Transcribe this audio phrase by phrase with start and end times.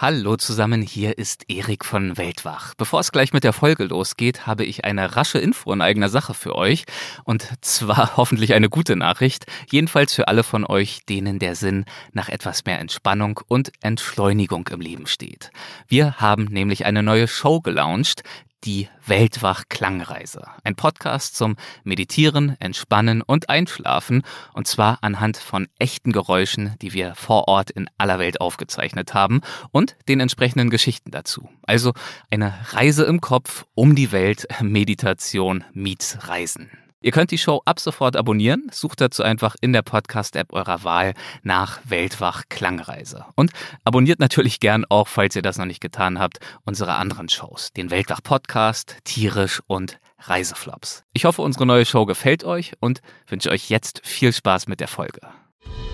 [0.00, 2.74] Hallo zusammen, hier ist Erik von Weltwach.
[2.76, 6.34] Bevor es gleich mit der Folge losgeht, habe ich eine rasche Info in eigener Sache
[6.34, 6.84] für euch.
[7.24, 9.46] Und zwar hoffentlich eine gute Nachricht.
[9.68, 14.80] Jedenfalls für alle von euch, denen der Sinn nach etwas mehr Entspannung und Entschleunigung im
[14.80, 15.50] Leben steht.
[15.88, 18.22] Wir haben nämlich eine neue Show gelauncht,
[18.64, 20.42] die Weltwach Klangreise.
[20.64, 24.22] Ein Podcast zum Meditieren, Entspannen und Einschlafen.
[24.52, 29.40] Und zwar anhand von echten Geräuschen, die wir vor Ort in aller Welt aufgezeichnet haben
[29.70, 31.48] und den entsprechenden Geschichten dazu.
[31.62, 31.92] Also
[32.30, 36.70] eine Reise im Kopf um die Welt, Meditation meets Reisen.
[37.00, 38.66] Ihr könnt die Show ab sofort abonnieren.
[38.72, 43.24] Sucht dazu einfach in der Podcast-App eurer Wahl nach Weltwach Klangreise.
[43.36, 43.52] Und
[43.84, 47.72] abonniert natürlich gern auch, falls ihr das noch nicht getan habt, unsere anderen Shows.
[47.72, 51.04] Den Weltwach Podcast, Tierisch und Reiseflops.
[51.12, 54.88] Ich hoffe, unsere neue Show gefällt euch und wünsche euch jetzt viel Spaß mit der
[54.88, 55.20] Folge.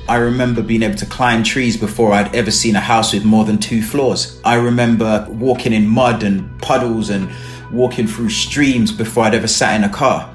[0.08, 3.44] I remember being able to climb trees before I'd ever seen a house with more
[3.44, 4.40] than two floors.
[4.42, 7.28] I remember walking in mud and puddles and
[7.70, 10.33] walking through streams before I'd ever sat in a car.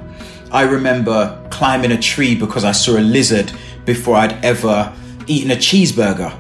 [0.52, 3.52] I remember climbing a tree because I saw a lizard
[3.86, 4.92] before I'd ever
[5.28, 6.34] eaten a cheeseburger.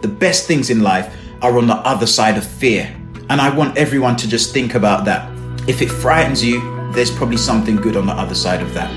[0.00, 2.94] The best things in life are on the other side of fear.
[3.28, 5.30] And I want everyone to just think about that.
[5.68, 6.60] If it frightens you,
[6.92, 8.90] there's probably something good on the other side of that.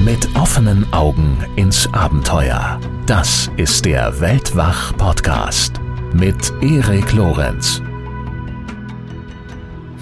[0.00, 2.80] Mit offenen Augen ins Abenteuer.
[3.06, 5.80] Das ist der Weltwach-Podcast
[6.12, 7.80] mit Erik Lorenz.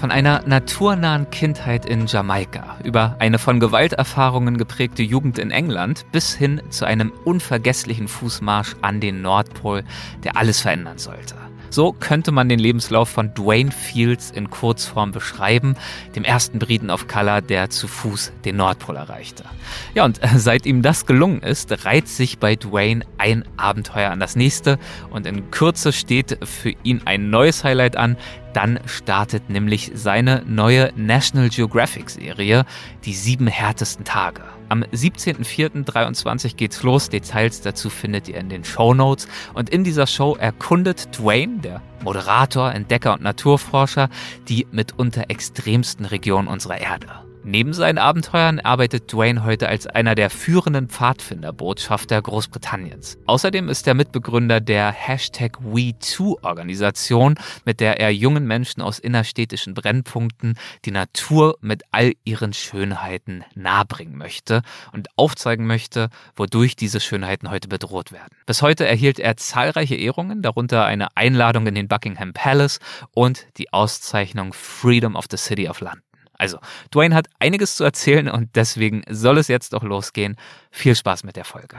[0.01, 6.33] Von einer naturnahen Kindheit in Jamaika, über eine von Gewalterfahrungen geprägte Jugend in England bis
[6.33, 9.83] hin zu einem unvergesslichen Fußmarsch an den Nordpol,
[10.23, 11.35] der alles verändern sollte.
[11.69, 15.77] So könnte man den Lebenslauf von Dwayne Fields in Kurzform beschreiben,
[16.15, 19.45] dem ersten Briten of Color, der zu Fuß den Nordpol erreichte.
[19.93, 24.35] Ja, und seit ihm das gelungen ist, reiht sich bei Dwayne ein Abenteuer an das
[24.35, 24.79] nächste
[25.11, 28.17] und in Kürze steht für ihn ein neues Highlight an,
[28.53, 32.65] dann startet nämlich seine neue National Geographic Serie,
[33.05, 34.43] die sieben härtesten Tage.
[34.69, 37.09] Am 17.04.23 geht's los.
[37.09, 39.27] Details dazu findet ihr in den Show Notes.
[39.53, 44.09] Und in dieser Show erkundet Dwayne, der Moderator, Entdecker und Naturforscher,
[44.47, 47.30] die mitunter extremsten Regionen unserer Erde.
[47.43, 53.17] Neben seinen Abenteuern arbeitet Dwayne heute als einer der führenden Pfadfinderbotschafter Großbritanniens.
[53.25, 57.35] Außerdem ist er Mitbegründer der Hashtag We2-Organisation,
[57.65, 64.17] mit der er jungen Menschen aus innerstädtischen Brennpunkten die Natur mit all ihren Schönheiten nahebringen
[64.17, 64.61] möchte
[64.93, 68.35] und aufzeigen möchte, wodurch diese Schönheiten heute bedroht werden.
[68.45, 72.79] Bis heute erhielt er zahlreiche Ehrungen, darunter eine Einladung in den Buckingham Palace
[73.15, 76.03] und die Auszeichnung Freedom of the City of London.
[76.41, 76.57] Also,
[76.89, 80.37] Dwayne hat einiges zu erzählen und deswegen soll es jetzt doch losgehen.
[80.71, 81.77] Viel Spaß mit der Folge.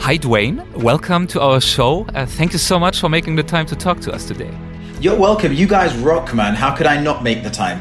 [0.00, 0.64] Hi, Dwayne.
[0.74, 2.04] Welcome to our show.
[2.16, 4.50] Uh, thank you so much for making the time to talk to us today.
[5.00, 5.52] You're welcome.
[5.52, 6.56] You guys rock, man.
[6.56, 7.78] How could I not make the time?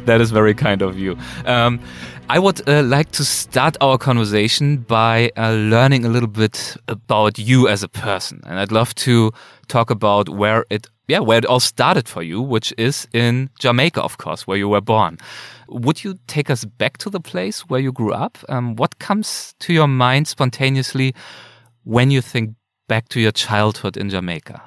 [0.04, 1.16] that is very kind of you.
[1.46, 1.80] Um,
[2.28, 7.38] I would uh, like to start our conversation by uh, learning a little bit about
[7.38, 8.42] you as a person.
[8.44, 9.32] And I'd love to
[9.68, 14.02] talk about where it yeah, where it all started for you, which is in Jamaica,
[14.02, 15.18] of course, where you were born.
[15.68, 18.38] Would you take us back to the place where you grew up?
[18.48, 21.14] Um, what comes to your mind spontaneously
[21.84, 22.54] when you think
[22.88, 24.62] back to your childhood in Jamaica?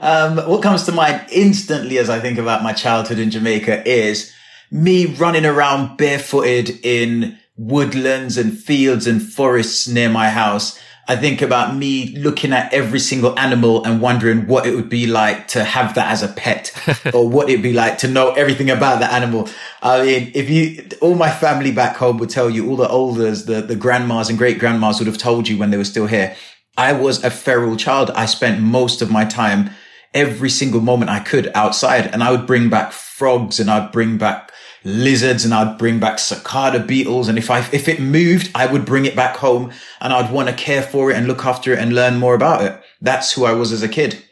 [0.00, 4.34] Um, what comes to mind instantly as I think about my childhood in Jamaica is
[4.70, 10.78] me running around barefooted in woodlands and fields and forests near my house
[11.08, 15.06] I think about me looking at every single animal and wondering what it would be
[15.06, 16.72] like to have that as a pet
[17.14, 19.48] or what it'd be like to know everything about that animal.
[19.82, 23.46] I mean, if you, all my family back home would tell you, all the elders,
[23.46, 26.36] the, the grandmas and great grandmas would have told you when they were still here.
[26.76, 28.10] I was a feral child.
[28.12, 29.70] I spent most of my time
[30.14, 34.18] every single moment I could outside and I would bring back frogs and I'd bring
[34.18, 34.52] back
[34.84, 37.28] lizards and I'd bring back cicada beetles.
[37.28, 40.48] And if I, if it moved, I would bring it back home and I'd want
[40.48, 42.80] to care for it and look after it and learn more about it.
[43.00, 44.22] That's who I was as a kid.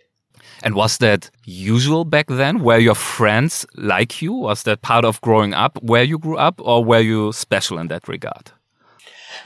[0.63, 2.63] And was that usual back then?
[2.63, 4.33] Were your friends like you?
[4.33, 7.89] Was that part of growing up where you grew up or were you special in
[7.89, 8.53] that regard?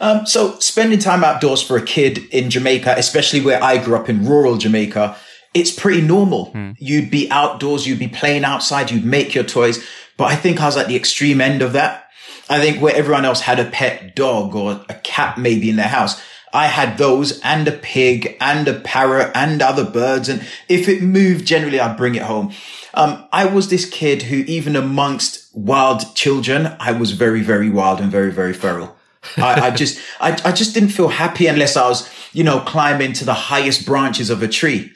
[0.00, 4.08] Um, so spending time outdoors for a kid in Jamaica, especially where I grew up
[4.08, 5.16] in rural Jamaica,
[5.54, 6.46] it's pretty normal.
[6.46, 6.72] Hmm.
[6.78, 9.84] You'd be outdoors, you'd be playing outside, you'd make your toys.
[10.16, 12.08] But I think I was at the extreme end of that.
[12.48, 15.88] I think where everyone else had a pet dog or a cat maybe in their
[15.88, 16.22] house,
[16.52, 20.28] I had those and a pig and a parrot and other birds.
[20.28, 22.52] And if it moved, generally I'd bring it home.
[22.92, 28.00] Um, I was this kid who even amongst wild children, I was very, very wild
[28.00, 28.94] and very, very feral.
[29.36, 33.14] I, I, just, I, I just didn't feel happy unless I was, you know, climbing
[33.14, 34.92] to the highest branches of a tree.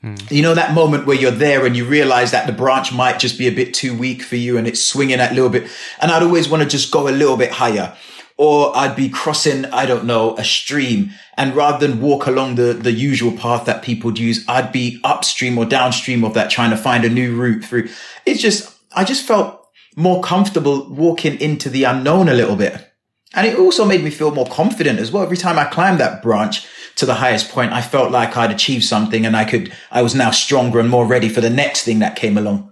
[0.00, 0.14] Hmm.
[0.30, 3.36] You know, that moment where you're there and you realize that the branch might just
[3.36, 5.68] be a bit too weak for you and it's swinging that little bit.
[6.00, 7.96] And I'd always want to just go a little bit higher
[8.38, 11.10] or I'd be crossing, I don't know, a stream.
[11.36, 15.58] And rather than walk along the, the usual path that people use, I'd be upstream
[15.58, 17.88] or downstream of that trying to find a new route through.
[18.24, 19.66] It's just, I just felt
[19.96, 22.87] more comfortable walking into the unknown a little bit.
[23.34, 25.22] And it also made me feel more confident as well.
[25.22, 26.66] Every time I climbed that branch
[26.96, 30.14] to the highest point, I felt like I'd achieved something and I could, I was
[30.14, 32.67] now stronger and more ready for the next thing that came along.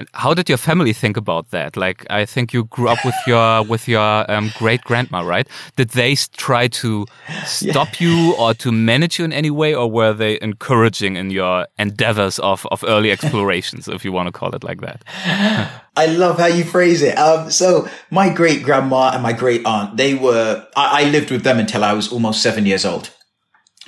[0.00, 1.76] And how did your family think about that?
[1.76, 5.46] Like, I think you grew up with your with your um, great grandma, right?
[5.76, 7.04] Did they try to
[7.44, 8.08] stop yeah.
[8.08, 12.38] you or to manage you in any way, or were they encouraging in your endeavors
[12.38, 15.04] of of early explorations, if you want to call it like that?
[15.96, 17.18] I love how you phrase it.
[17.18, 20.66] Um, so my great grandma and my great aunt, they were.
[20.74, 23.10] I, I lived with them until I was almost seven years old.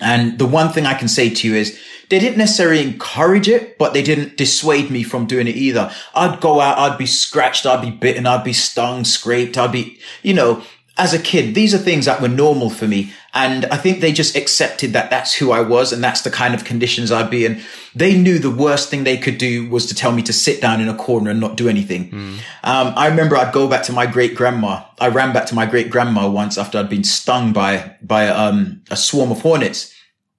[0.03, 1.79] And the one thing I can say to you is
[2.11, 5.91] they didn't necessarily encourage it, but they didn't dissuade me from doing it either.
[6.15, 9.99] I'd go out, I'd be scratched, I'd be bitten, I'd be stung, scraped, I'd be,
[10.23, 10.63] you know,
[10.99, 13.13] as a kid, these are things that were normal for me.
[13.33, 16.55] And I think they just accepted that that's who I was and that's the kind
[16.55, 17.63] of conditions I'd be in.
[17.95, 20.83] They knew the worst thing they could do was to tell me to sit down
[20.83, 22.11] in a corner and not do anything.
[22.11, 22.39] Mm.
[22.63, 24.85] Um, I remember I'd go back to my great grandma.
[25.01, 28.83] I ran back to my great grandma once after I'd been stung by, by, um,
[28.91, 29.92] a swarm of hornets.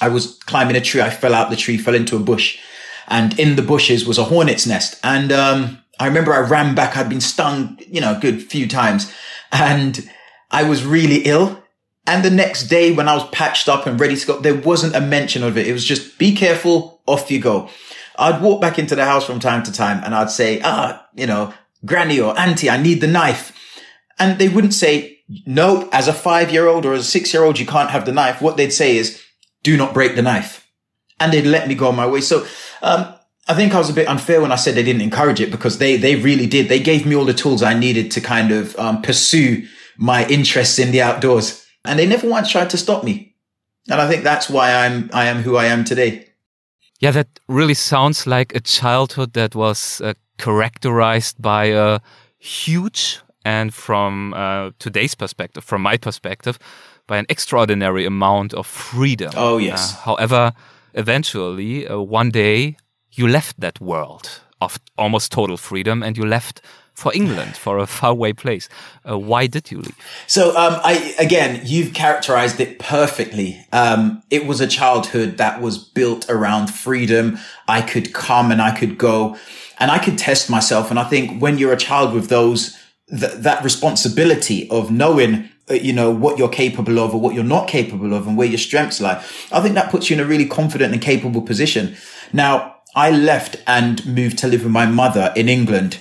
[0.04, 1.02] I was climbing a tree.
[1.02, 2.60] I fell out the tree, fell into a bush
[3.08, 5.00] and in the bushes was a hornet's nest.
[5.04, 6.98] And, um, I remember I ran back.
[6.98, 9.14] I'd been stung, you know, a good few times
[9.52, 10.10] and
[10.52, 11.64] I was really ill.
[12.06, 14.96] And the next day when I was patched up and ready to go, there wasn't
[14.96, 15.68] a mention of it.
[15.68, 17.70] It was just be careful, off you go.
[18.18, 21.28] I'd walk back into the house from time to time and I'd say, ah, you
[21.28, 21.54] know,
[21.86, 23.58] granny or auntie, I need the knife.
[24.20, 27.44] And they wouldn't say, no, as a five year old or as a six year
[27.44, 28.42] old, you can't have the knife.
[28.42, 29.23] What they'd say is,
[29.64, 30.70] do not break the knife.
[31.20, 32.22] And they'd let me go on my way.
[32.22, 32.46] So,
[32.82, 33.14] um,
[33.48, 35.78] I think I was a bit unfair when I said they didn't encourage it because
[35.78, 36.70] they, they really did.
[36.70, 39.68] They gave me all the tools I needed to kind of, um, pursue
[39.98, 41.66] my interests in the outdoors.
[41.84, 43.36] And they never once tried to stop me.
[43.90, 46.30] And I think that's why I'm, I am who I am today.
[47.00, 52.00] Yeah, that really sounds like a childhood that was uh, characterized by a
[52.38, 56.58] huge and from uh, today's perspective, from my perspective,
[57.14, 59.32] by an extraordinary amount of freedom.
[59.36, 59.94] Oh, yes.
[59.94, 60.52] Uh, however,
[60.96, 62.76] eventually, uh, one day,
[63.12, 66.60] you left that world of almost total freedom and you left
[66.96, 68.68] for England, for a faraway place.
[69.08, 69.96] Uh, why did you leave?
[70.26, 73.64] So, um, I again, you've characterized it perfectly.
[73.72, 77.38] Um, it was a childhood that was built around freedom.
[77.68, 79.38] I could come and I could go,
[79.78, 80.90] and I could test myself.
[80.90, 82.76] And I think when you're a child with those
[83.10, 87.68] th- that responsibility of knowing you know what you're capable of or what you're not
[87.68, 90.46] capable of and where your strengths lie i think that puts you in a really
[90.46, 91.96] confident and capable position
[92.34, 96.00] now i left and moved to live with my mother in england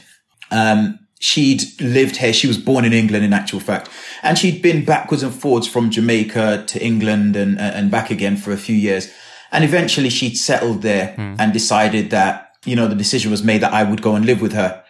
[0.50, 2.32] um, she'd lived here.
[2.32, 3.88] She was born in England, in actual fact,
[4.23, 8.53] and she'd been backwards and forwards from Jamaica to England and and back again for
[8.53, 9.11] a few years.
[9.53, 11.37] And eventually, she'd settled there mm.
[11.38, 14.43] and decided that you know the decision was made that I would go and live
[14.43, 14.81] with her.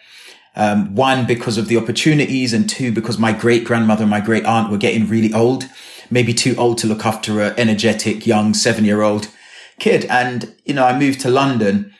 [0.54, 4.44] Um, one because of the opportunities, and two because my great grandmother and my great
[4.44, 5.64] aunt were getting really old,
[6.10, 9.28] maybe too old to look after a energetic young seven year old
[9.78, 10.04] kid.
[10.06, 11.94] And you know, I moved to London,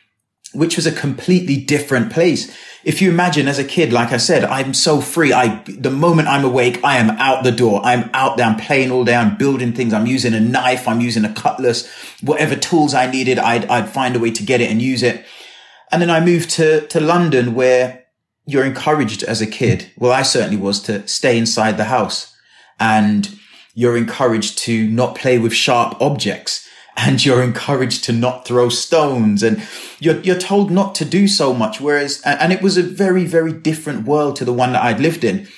[0.53, 2.55] which was a completely different place
[2.85, 5.33] if you imagine as a kid, like I said, I'm so free.
[5.33, 7.81] I, the moment I'm awake, I am out the door.
[7.85, 8.47] I'm out there.
[8.47, 9.15] I'm playing all day.
[9.15, 9.93] I'm building things.
[9.93, 10.89] I'm using a knife.
[10.89, 11.89] I'm using a cutlass,
[12.21, 13.39] whatever tools I needed.
[13.39, 15.25] I'd, I'd find a way to get it and use it.
[15.93, 18.02] And then I moved to, to London where
[18.47, 19.91] you're encouraged as a kid.
[19.97, 22.35] Well, I certainly was to stay inside the house
[22.81, 23.39] and
[23.75, 29.43] you're encouraged to not play with sharp objects and you're encouraged to not throw stones
[29.43, 29.63] and
[29.99, 31.81] you're, you're told not to do so much.
[31.81, 35.25] Whereas, and it was a very, very different world to the one that I'd lived
[35.25, 35.49] in.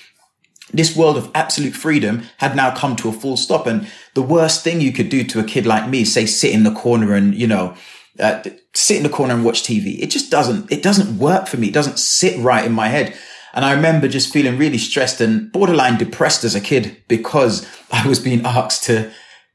[0.73, 3.67] This world of absolute freedom had now come to a full stop.
[3.67, 6.63] And the worst thing you could do to a kid like me, say, sit in
[6.63, 7.77] the corner and, you know,
[8.19, 8.43] uh,
[8.75, 10.01] sit in the corner and watch TV.
[10.01, 11.69] It just doesn't, it doesn't work for me.
[11.69, 13.17] It doesn't sit right in my head.
[13.55, 18.07] And I remember just feeling really stressed and borderline depressed as a kid because I
[18.07, 19.13] was being asked to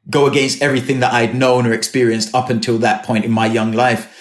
[0.09, 3.71] go against everything that I'd known or experienced up until that point in my young
[3.71, 4.15] life.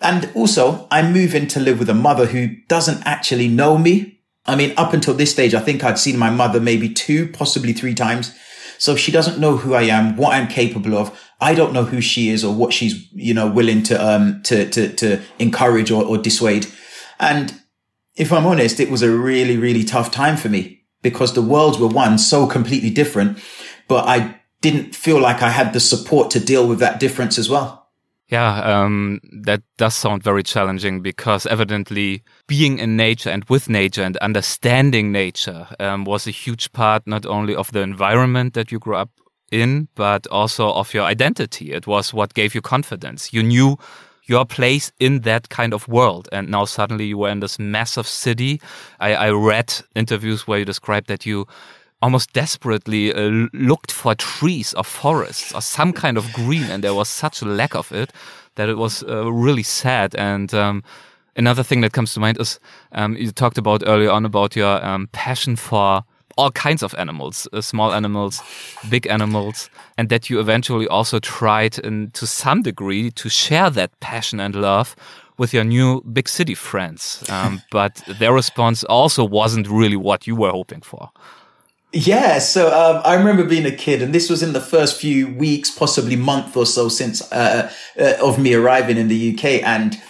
[0.00, 4.20] And also, I'm in to live with a mother who doesn't actually know me.
[4.44, 7.72] I mean, up until this stage, I think I'd seen my mother maybe two, possibly
[7.72, 8.36] three times.
[8.78, 11.16] So she doesn't know who I am, what I'm capable of.
[11.42, 14.68] I don't know who she is or what she's, you know, willing to, um, to,
[14.70, 16.66] to, to encourage or, or dissuade.
[17.18, 17.52] And
[18.16, 20.82] if I'm honest, it was a really, really tough time for me.
[21.02, 23.38] because the worlds were one so completely different,
[23.88, 27.50] but I didn't feel like I had the support to deal with that difference as
[27.50, 27.80] well.
[28.28, 34.02] Yeah, um, that does sound very challenging because evidently being in nature and with nature
[34.02, 38.78] and understanding nature um, was a huge part not only of the environment that you
[38.78, 39.10] grew up
[39.52, 41.72] in, but also of your identity.
[41.72, 43.32] It was what gave you confidence.
[43.32, 43.78] You knew
[44.24, 46.28] your place in that kind of world.
[46.32, 48.60] And now suddenly you were in this massive city.
[49.00, 51.46] I, I read interviews where you described that you
[52.00, 56.94] almost desperately uh, looked for trees or forests or some kind of green, and there
[56.94, 58.12] was such a lack of it
[58.56, 60.14] that it was uh, really sad.
[60.16, 60.82] And um,
[61.36, 62.58] another thing that comes to mind is
[62.92, 66.02] um, you talked about earlier on about your um, passion for
[66.36, 68.42] all kinds of animals, uh, small animals,
[68.88, 73.98] big animals, and that you eventually also tried, in, to some degree, to share that
[74.00, 74.96] passion and love
[75.38, 77.24] with your new big city friends.
[77.32, 81.10] Um, but their response also wasn't really what you were hoping for.
[81.92, 85.28] Yeah, so um, I remember being a kid, and this was in the first few
[85.28, 89.62] weeks, possibly month or so since uh, uh, of me arriving in the UK.
[89.62, 90.00] And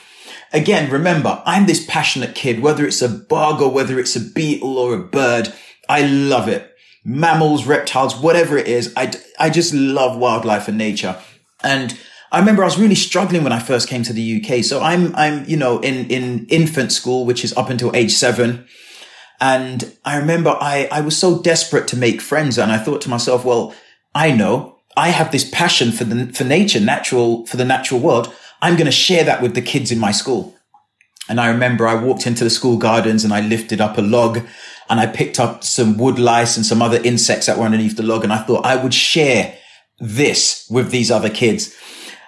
[0.53, 2.61] again, remember, I'm this passionate kid.
[2.61, 5.53] Whether it's a bug or whether it's a beetle or a bird,
[5.93, 6.75] I love it.
[7.05, 11.17] Mammals, reptiles, whatever it is, I I just love wildlife and nature.
[11.63, 11.99] And
[12.31, 14.65] I remember I was really struggling when I first came to the UK.
[14.65, 18.67] So I'm I'm you know in in infant school, which is up until age seven.
[19.39, 22.59] And I remember I, I was so desperate to make friends.
[22.59, 23.75] And I thought to myself, well,
[24.15, 28.33] I know I have this passion for the, for nature, natural, for the natural world.
[28.63, 30.55] I'm going to share that with the kids in my school.
[31.29, 34.41] And I remember I walked into the school gardens and I lifted up a log
[34.91, 38.03] and I picked up some wood lice and some other insects that were underneath the
[38.03, 38.25] log.
[38.25, 39.57] And I thought I would share
[39.99, 41.75] this with these other kids.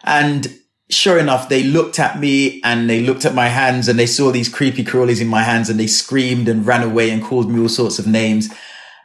[0.04, 0.58] And
[0.90, 4.30] sure enough, they looked at me and they looked at my hands and they saw
[4.30, 7.60] these creepy crawlies in my hands and they screamed and ran away and called me
[7.60, 8.48] all sorts of names.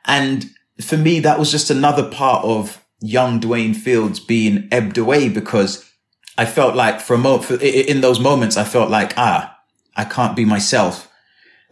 [0.05, 0.50] And
[0.81, 5.89] for me, that was just another part of young Dwayne Fields being ebbed away because
[6.38, 9.58] I felt like for a moment, in those moments, I felt like, ah,
[9.96, 11.12] I can't be myself.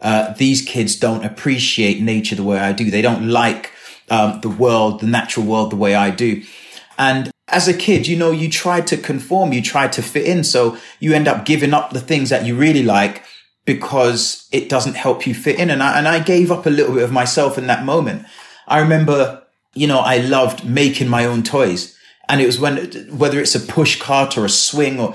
[0.00, 2.90] Uh, these kids don't appreciate nature the way I do.
[2.90, 3.72] They don't like
[4.10, 6.42] um, the world, the natural world, the way I do.
[6.98, 10.44] And as a kid, you know, you try to conform, you try to fit in.
[10.44, 13.24] So you end up giving up the things that you really like
[13.64, 15.70] because it doesn't help you fit in.
[15.70, 18.24] And I, and I gave up a little bit of myself in that moment.
[18.66, 19.42] I remember,
[19.74, 21.96] you know, I loved making my own toys.
[22.28, 25.14] And it was when, whether it's a push cart or a swing or,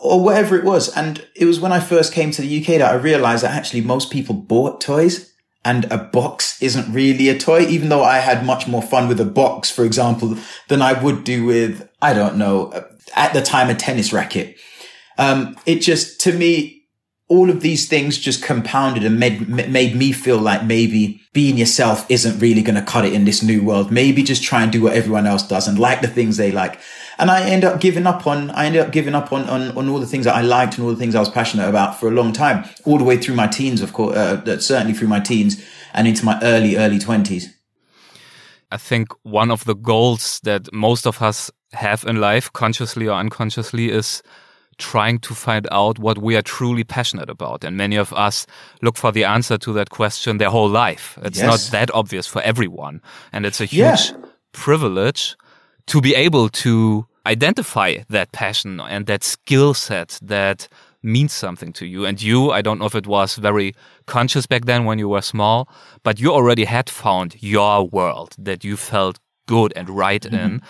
[0.00, 0.94] or whatever it was.
[0.96, 3.82] And it was when I first came to the UK that I realized that actually
[3.82, 5.32] most people bought toys
[5.64, 9.20] and a box isn't really a toy, even though I had much more fun with
[9.20, 10.38] a box, for example,
[10.68, 12.72] than I would do with, I don't know,
[13.14, 14.56] at the time, a tennis racket.
[15.18, 16.86] Um, it just, to me,
[17.28, 22.04] all of these things just compounded and made, made me feel like maybe being yourself
[22.10, 23.92] isn't really going to cut it in this new world.
[23.92, 26.80] Maybe just try and do what everyone else does and like the things they like.
[27.20, 29.88] And I end up giving up on, I ended up giving up on, on, on
[29.90, 32.08] all the things that I liked and all the things I was passionate about for
[32.08, 35.20] a long time, all the way through my teens, of course, uh, certainly through my
[35.20, 35.62] teens
[35.92, 37.54] and into my early, early twenties.
[38.72, 43.14] I think one of the goals that most of us have in life, consciously or
[43.14, 44.22] unconsciously, is
[44.78, 47.64] trying to find out what we are truly passionate about.
[47.64, 48.46] And many of us
[48.80, 51.18] look for the answer to that question their whole life.
[51.22, 51.46] It's yes.
[51.46, 53.02] not that obvious for everyone.
[53.30, 54.16] And it's a huge yeah.
[54.52, 55.36] privilege
[55.88, 60.68] to be able to identify that passion and that skill set that
[61.02, 62.04] means something to you.
[62.04, 63.74] And you, I don't know if it was very
[64.06, 65.68] conscious back then when you were small,
[66.02, 70.44] but you already had found your world that you felt good and right mm -hmm.
[70.44, 70.62] in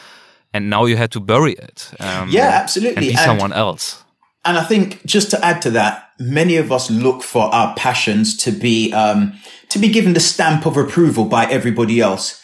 [0.52, 1.90] and now you had to bury it.
[2.00, 2.96] Um, yeah, absolutely.
[2.96, 4.02] And be and, someone else.
[4.44, 8.36] And I think just to add to that, many of us look for our passions
[8.38, 9.34] to be um,
[9.68, 12.42] to be given the stamp of approval by everybody else.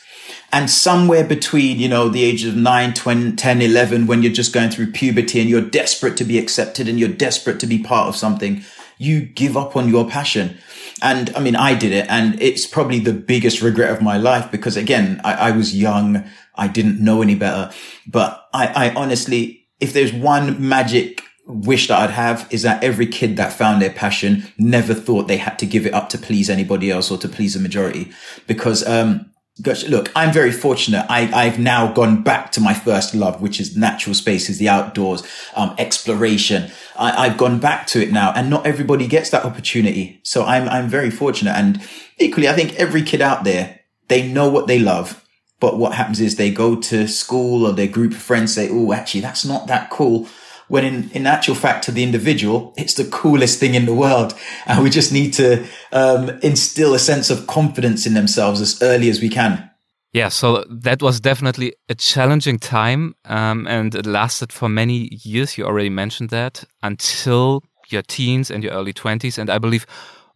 [0.53, 4.53] And somewhere between, you know, the ages of 9, 20, 10, 11, when you're just
[4.53, 8.09] going through puberty and you're desperate to be accepted and you're desperate to be part
[8.09, 8.65] of something,
[8.99, 10.57] you give up on your passion.
[11.03, 14.51] And I mean, I did it and it's probably the biggest regret of my life
[14.51, 16.25] because again, I, I was young.
[16.55, 17.73] I didn't know any better.
[18.07, 23.07] But I, I honestly, if there's one magic wish that I'd have is that every
[23.07, 26.51] kid that found their passion never thought they had to give it up to please
[26.51, 28.11] anybody else or to please the majority.
[28.47, 29.31] Because, um,
[29.63, 31.07] gosh, look, I'm very fortunate.
[31.09, 35.23] I, I've now gone back to my first love, which is natural spaces, the outdoors,
[35.55, 36.71] um, exploration.
[36.97, 40.21] I, I've gone back to it now and not everybody gets that opportunity.
[40.23, 41.57] So I'm, I'm very fortunate.
[41.57, 41.83] And
[42.19, 45.23] equally, I think every kid out there, they know what they love
[45.59, 48.93] but what happens is they go to school or their group of friends say, Oh,
[48.93, 50.29] actually, that's not that cool.
[50.69, 54.35] When in, in actual fact to the individual, it's the coolest thing in the world.
[54.67, 59.09] And we just need to um, instill a sense of confidence in themselves as early
[59.09, 59.71] as we can.
[60.13, 65.59] Yeah, so that was definitely a challenging time, um, and it lasted for many years.
[65.59, 69.39] You already mentioned that until your teens and your early 20s.
[69.39, 69.87] And I believe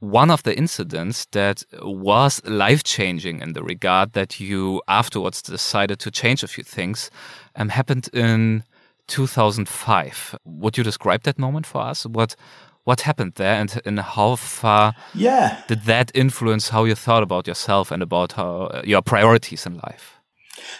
[0.00, 5.98] one of the incidents that was life changing in the regard that you afterwards decided
[6.00, 7.10] to change a few things
[7.56, 8.64] um, happened in
[9.10, 10.36] 2005.
[10.44, 12.06] Would you describe that moment for us?
[12.06, 12.36] What
[12.84, 15.62] what happened there and, and how far yeah.
[15.68, 19.74] did that influence how you thought about yourself and about how, uh, your priorities in
[19.74, 20.18] life?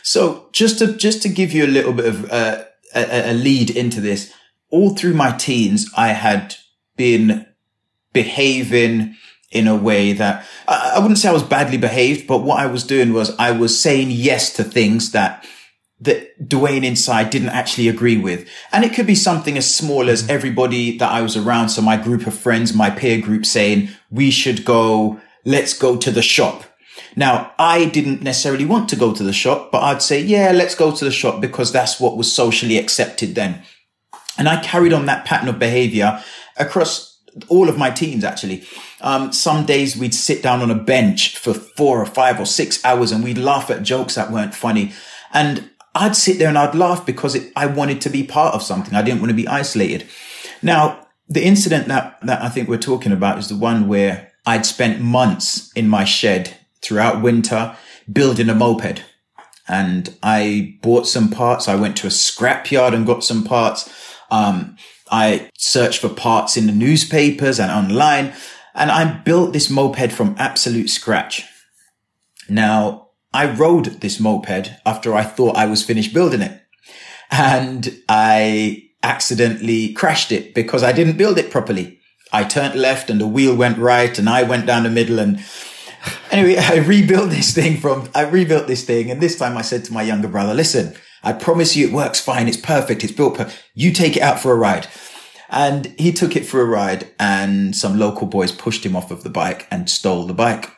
[0.03, 3.71] So just to just to give you a little bit of uh, a, a lead
[3.71, 4.33] into this,
[4.71, 6.57] all through my teens, I had
[6.97, 7.47] been
[8.13, 9.17] behaving
[9.51, 12.67] in a way that I, I wouldn't say I was badly behaved, but what I
[12.67, 15.45] was doing was I was saying yes to things that
[16.01, 18.49] that Dwayne inside didn't actually agree with.
[18.73, 20.31] And it could be something as small as mm-hmm.
[20.31, 21.69] everybody that I was around.
[21.69, 26.11] So my group of friends, my peer group saying we should go, let's go to
[26.11, 26.65] the shop.
[27.17, 30.75] Now, I didn't necessarily want to go to the shop, but I'd say, yeah, let's
[30.75, 33.63] go to the shop because that's what was socially accepted then.
[34.39, 36.23] And I carried on that pattern of behavior
[36.57, 38.65] across all of my teens, actually.
[39.01, 42.85] Um, some days we'd sit down on a bench for four or five or six
[42.85, 44.93] hours and we'd laugh at jokes that weren't funny.
[45.33, 48.63] And I'd sit there and I'd laugh because it, I wanted to be part of
[48.63, 48.95] something.
[48.95, 50.07] I didn't want to be isolated.
[50.63, 54.67] Now, the incident that, that I think we're talking about is the one where I'd
[54.67, 57.77] spent months in my shed throughout winter
[58.11, 59.05] building a moped.
[59.69, 61.69] And I bought some parts.
[61.69, 63.93] I went to a scrapyard and got some parts.
[64.31, 64.77] Um,
[65.11, 68.33] I searched for parts in the newspapers and online
[68.75, 71.45] and I built this moped from absolute scratch.
[72.49, 76.61] Now, I rode this moped after I thought I was finished building it.
[77.31, 82.01] And I accidentally crashed it because I didn't build it properly.
[82.33, 85.45] I turned left and the wheel went right and I went down the middle and
[86.31, 89.11] anyway, I rebuilt this thing from, I rebuilt this thing.
[89.11, 92.21] And this time I said to my younger brother, listen, I promise you it works
[92.21, 92.49] fine.
[92.49, 93.05] It's perfect.
[93.05, 93.37] It's built.
[93.37, 94.87] Per- you take it out for a ride.
[95.49, 99.25] And he took it for a ride and some local boys pushed him off of
[99.25, 100.71] the bike and stole the bike.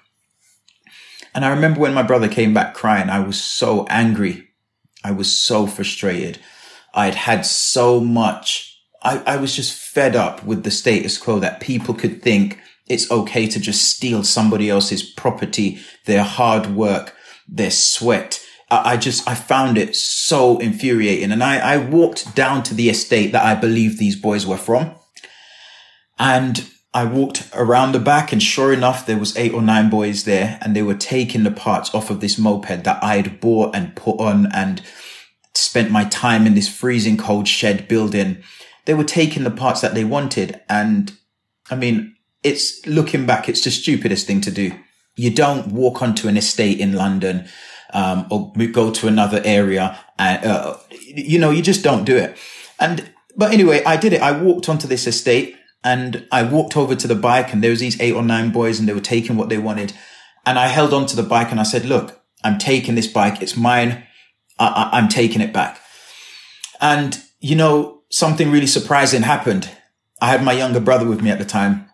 [1.34, 4.48] And I remember when my brother came back crying, I was so angry.
[5.02, 6.38] I was so frustrated.
[6.94, 8.78] I'd had so much.
[9.02, 13.10] I, I was just fed up with the status quo that people could think it's
[13.10, 17.14] okay to just steal somebody else's property, their hard work,
[17.48, 18.44] their sweat.
[18.70, 21.30] I, just, I found it so infuriating.
[21.30, 24.94] And I, I walked down to the estate that I believe these boys were from.
[26.18, 30.24] And I walked around the back and sure enough, there was eight or nine boys
[30.24, 33.74] there and they were taking the parts off of this moped that I had bought
[33.74, 34.82] and put on and
[35.54, 38.42] spent my time in this freezing cold shed building.
[38.84, 40.60] They were taking the parts that they wanted.
[40.68, 41.12] And
[41.70, 44.72] I mean, it's looking back, it's the stupidest thing to do.
[45.16, 47.48] You don't walk onto an estate in London,
[47.94, 52.36] um, or go to another area and, uh, you know, you just don't do it.
[52.80, 54.22] And, but anyway, I did it.
[54.22, 57.80] I walked onto this estate and I walked over to the bike and there was
[57.80, 59.92] these eight or nine boys and they were taking what they wanted.
[60.46, 63.42] And I held on to the bike and I said, look, I'm taking this bike.
[63.42, 64.04] It's mine.
[64.58, 65.80] I- I- I'm taking it back.
[66.80, 69.68] And, you know, something really surprising happened.
[70.20, 71.88] I had my younger brother with me at the time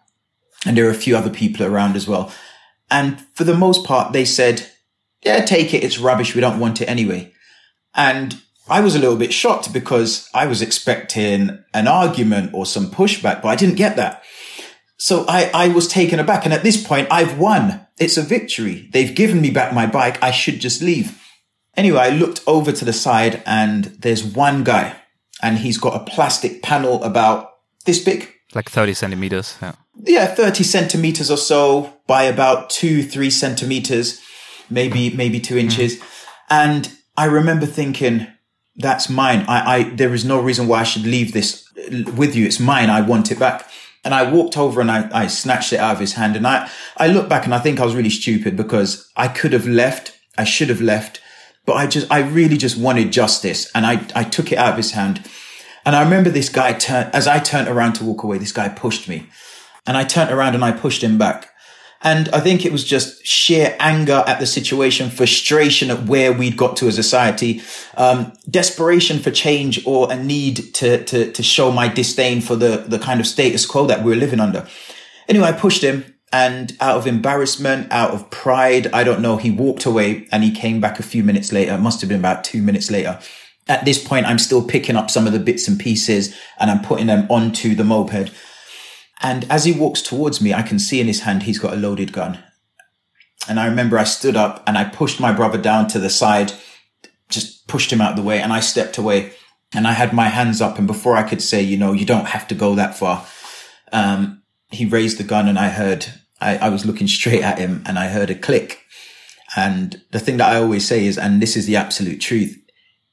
[0.66, 2.33] and there were a few other people around as well.
[2.90, 4.66] And for the most part, they said,
[5.22, 5.85] yeah, take it.
[5.85, 6.35] It's rubbish.
[6.35, 7.33] We don't want it anyway.
[7.94, 12.87] And I was a little bit shocked because I was expecting an argument or some
[12.87, 14.22] pushback, but I didn't get that.
[14.98, 16.44] So I, I was taken aback.
[16.44, 17.87] And at this point, I've won.
[17.98, 18.88] It's a victory.
[18.92, 20.22] They've given me back my bike.
[20.22, 21.20] I should just leave.
[21.76, 24.96] Anyway, I looked over to the side and there's one guy
[25.42, 27.50] and he's got a plastic panel about
[27.85, 28.33] this big.
[28.54, 29.57] Like 30 centimeters.
[29.62, 29.74] Yeah.
[30.00, 34.20] Yeah, 30 centimeters or so by about two, three centimeters,
[34.70, 35.98] maybe, maybe two inches.
[35.98, 36.04] Mm.
[36.50, 38.26] And I remember thinking,
[38.79, 39.45] that's mine.
[39.49, 41.69] I, I, there is no reason why I should leave this
[42.17, 42.47] with you.
[42.47, 42.91] It's mine.
[42.91, 43.69] I want it back.
[44.05, 46.37] And I walked over and I, I snatched it out of his hand.
[46.37, 49.53] And I, I look back and I think I was really stupid because I could
[49.53, 50.19] have left.
[50.38, 51.21] I should have left,
[51.67, 53.71] but I just, I really just wanted justice.
[53.75, 55.29] And I, I took it out of his hand.
[55.85, 58.69] And I remember this guy turned, as I turned around to walk away, this guy
[58.69, 59.29] pushed me
[59.88, 61.49] and I turned around and I pushed him back.
[62.03, 66.57] And I think it was just sheer anger at the situation, frustration at where we'd
[66.57, 67.61] got to as a society,
[67.97, 72.85] um, desperation for change or a need to, to, to show my disdain for the,
[72.87, 74.69] the kind of status quo that we were living under.
[75.29, 79.51] Anyway, I pushed him and out of embarrassment, out of pride, I don't know, he
[79.51, 81.75] walked away and he came back a few minutes later.
[81.75, 83.19] It must have been about two minutes later
[83.67, 86.81] At this point, I'm still picking up some of the bits and pieces and I'm
[86.81, 88.31] putting them onto the moped.
[89.20, 91.76] And as he walks towards me, I can see in his hand, he's got a
[91.76, 92.42] loaded gun.
[93.48, 96.52] And I remember I stood up and I pushed my brother down to the side,
[97.28, 99.33] just pushed him out of the way and I stepped away
[99.74, 100.78] and I had my hands up.
[100.78, 103.26] And before I could say, you know, you don't have to go that far,
[103.92, 106.07] um, he raised the gun and I heard,
[106.40, 108.85] I, I was looking straight at him and I heard a click.
[109.57, 112.57] And the thing that I always say is, and this is the absolute truth,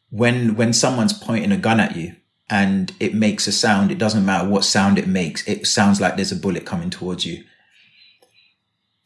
[0.10, 2.16] when, when someone's pointing a gun at you
[2.50, 5.48] and it makes a sound, it doesn't matter what sound it makes.
[5.48, 7.44] It sounds like there's a bullet coming towards you.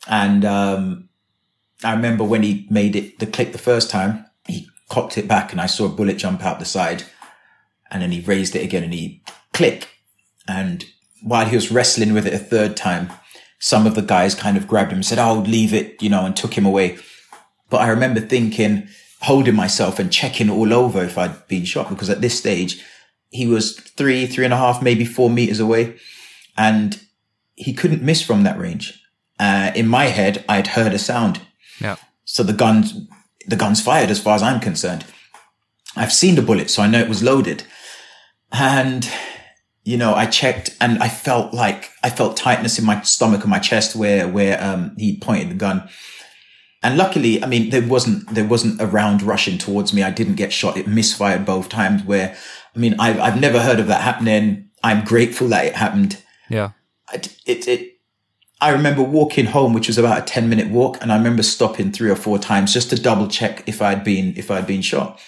[0.08, 1.10] And, um,
[1.84, 5.52] I remember when he made it the click the first time, he cocked it back
[5.52, 7.04] and I saw a bullet jump out the side
[7.89, 9.23] and then he raised it again and he
[9.54, 9.88] click.
[10.47, 10.86] And
[11.23, 13.12] while he was wrestling with it a third time,
[13.60, 16.25] some of the guys kind of grabbed him and said, Oh, leave it, you know,
[16.25, 16.97] and took him away.
[17.69, 18.88] But I remember thinking,
[19.21, 22.84] holding myself and checking all over if I'd been shot because at this stage,
[23.30, 25.96] he was three, three and a half, maybe four meters away
[26.58, 27.00] and
[27.56, 29.02] he couldn't miss from that range.
[29.39, 31.42] Uh, in my head, I'd heard a sound.
[31.80, 31.96] Yeah.
[32.26, 32.94] So the gun's,
[33.48, 35.06] the gun's fired as far as I'm concerned.
[35.96, 37.63] I've seen the bullet, so I know it was loaded.
[38.52, 39.10] And,
[39.84, 43.50] you know, I checked and I felt like, I felt tightness in my stomach and
[43.50, 45.89] my chest where, where, um, he pointed the gun.
[46.82, 50.04] And luckily, I mean, there wasn't, there wasn't a round rushing towards me.
[50.04, 50.78] I didn't get shot.
[50.78, 52.38] It misfired both times where,
[52.75, 54.69] I mean, I've, I've never heard of that happening.
[54.84, 56.21] I'm grateful that it happened.
[56.49, 56.71] Yeah.
[57.13, 57.99] It, it, it,
[58.62, 60.97] I remember walking home, which was about a 10 minute walk.
[61.01, 64.34] And I remember stopping three or four times just to double check if I'd been,
[64.38, 65.19] if I'd been shot.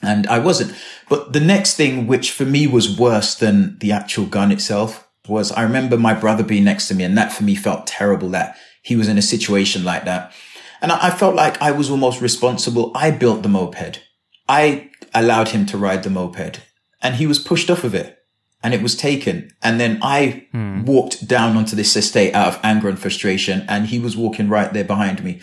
[0.00, 0.74] And I wasn't.
[1.08, 5.52] But the next thing, which for me was worse than the actual gun itself was
[5.52, 8.56] I remember my brother being next to me and that for me felt terrible that
[8.82, 10.32] he was in a situation like that.
[10.80, 12.90] And I felt like I was almost responsible.
[12.96, 14.00] I built the moped.
[14.48, 16.60] I allowed him to ride the moped
[17.02, 18.18] and he was pushed off of it
[18.62, 19.50] and it was taken.
[19.62, 20.84] And then I hmm.
[20.84, 24.72] walked down onto this estate out of anger and frustration and he was walking right
[24.72, 25.40] there behind me.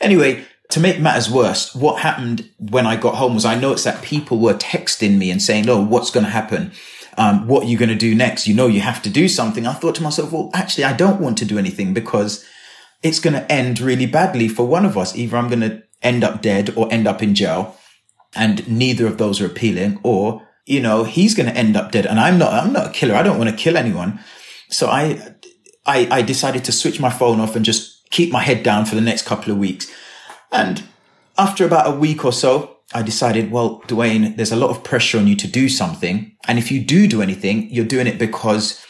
[0.00, 4.02] Anyway, to make matters worse, what happened when I got home was I noticed that
[4.02, 6.72] people were texting me and saying, Oh, what's going to happen?
[7.16, 8.46] Um, what are you going to do next?
[8.46, 9.66] You know, you have to do something.
[9.66, 12.44] I thought to myself, well, actually, I don't want to do anything because
[13.02, 15.16] it's going to end really badly for one of us.
[15.16, 17.76] Either I'm going to end up dead or end up in jail.
[18.34, 22.06] And neither of those are appealing or, you know, he's going to end up dead.
[22.06, 23.14] And I'm not, I'm not a killer.
[23.14, 24.20] I don't want to kill anyone.
[24.68, 25.34] So I,
[25.86, 28.94] I, I decided to switch my phone off and just keep my head down for
[28.94, 29.90] the next couple of weeks.
[30.52, 30.84] And
[31.38, 35.18] after about a week or so, I decided, well, Dwayne, there's a lot of pressure
[35.18, 36.36] on you to do something.
[36.46, 38.84] And if you do do anything, you're doing it because,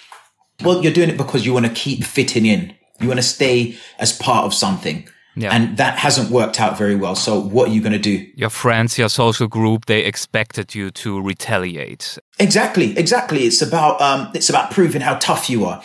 [0.62, 2.74] well, you're doing it because you want to keep fitting in.
[3.00, 5.08] You want to stay as part of something.
[5.38, 5.54] Yeah.
[5.54, 7.14] And that hasn't worked out very well.
[7.14, 8.26] So what are you going to do?
[8.34, 12.18] Your friends, your social group, they expected you to retaliate.
[12.40, 12.98] Exactly.
[12.98, 13.44] Exactly.
[13.44, 15.80] It's about, um, it's about proving how tough you are.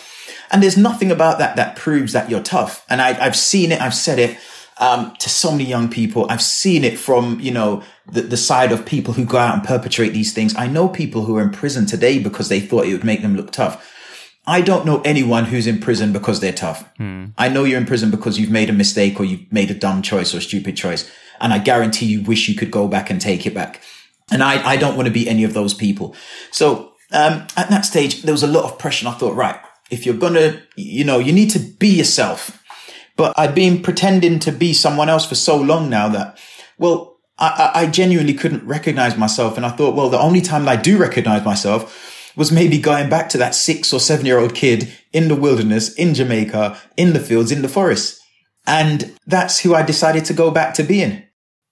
[0.52, 2.84] And there's nothing about that that proves that you're tough.
[2.89, 3.80] And I, I've seen it.
[3.80, 4.38] I've said it
[4.80, 6.26] um, to so many young people.
[6.30, 9.63] I've seen it from, you know, the, the side of people who go out and
[9.63, 10.56] perpetrate these things.
[10.56, 13.36] I know people who are in prison today because they thought it would make them
[13.36, 13.89] look tough.
[14.45, 16.88] I don't know anyone who's in prison because they're tough.
[16.97, 17.27] Hmm.
[17.38, 20.01] I know you're in prison because you've made a mistake or you've made a dumb
[20.01, 21.10] choice or stupid choice.
[21.39, 23.82] And I guarantee you wish you could go back and take it back.
[24.32, 26.15] And I, I don't want to be any of those people.
[26.51, 29.06] So, um, at that stage, there was a lot of pressure.
[29.08, 29.60] And I thought, right,
[29.91, 32.60] if you're going to, you know, you need to be yourself.
[33.15, 36.39] But I'd been pretending to be someone else for so long now that,
[36.79, 39.58] well, I, I genuinely couldn't recognize myself.
[39.58, 43.30] And I thought, well, the only time I do recognize myself was maybe going back
[43.30, 47.19] to that six or seven year old kid in the wilderness, in Jamaica, in the
[47.19, 48.22] fields, in the forest.
[48.65, 51.24] And that's who I decided to go back to being.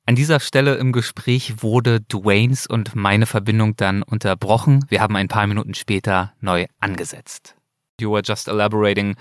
[0.08, 4.84] An dieser Stelle im Gespräch wurde Dwaynes und meine Verbindung dann unterbrochen.
[4.90, 7.56] Wir haben ein paar Minuten später neu angesetzt.
[8.00, 9.16] You were just elaborating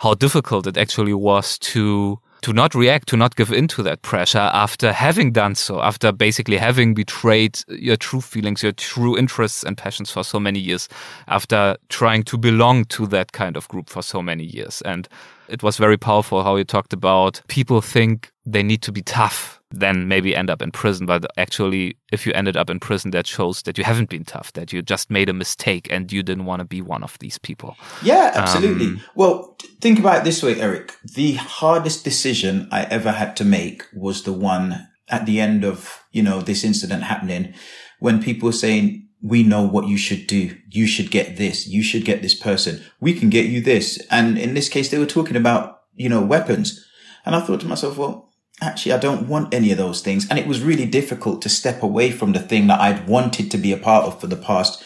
[0.00, 4.02] how difficult it actually was to to not react, to not give in to that
[4.02, 9.64] pressure after having done so, after basically having betrayed your true feelings, your true interests
[9.64, 10.86] and passions for so many years,
[11.26, 14.82] after trying to belong to that kind of group for so many years.
[14.82, 15.08] And
[15.48, 19.58] it was very powerful how you talked about people think they need to be tough
[19.80, 21.06] then maybe end up in prison.
[21.06, 24.52] But actually, if you ended up in prison, that shows that you haven't been tough,
[24.54, 27.38] that you just made a mistake and you didn't want to be one of these
[27.38, 27.76] people.
[28.02, 28.86] Yeah, absolutely.
[28.86, 30.94] Um, well, think about it this way, Erik.
[31.02, 36.04] The hardest decision I ever had to make was the one at the end of,
[36.12, 37.54] you know, this incident happening
[38.00, 40.54] when people were saying, we know what you should do.
[40.68, 41.66] You should get this.
[41.66, 42.84] You should get this person.
[43.00, 43.98] We can get you this.
[44.10, 46.86] And in this case, they were talking about, you know, weapons.
[47.24, 50.28] And I thought to myself, well, actually, I don't want any of those things.
[50.28, 53.58] And it was really difficult to step away from the thing that I'd wanted to
[53.58, 54.82] be a part of for the past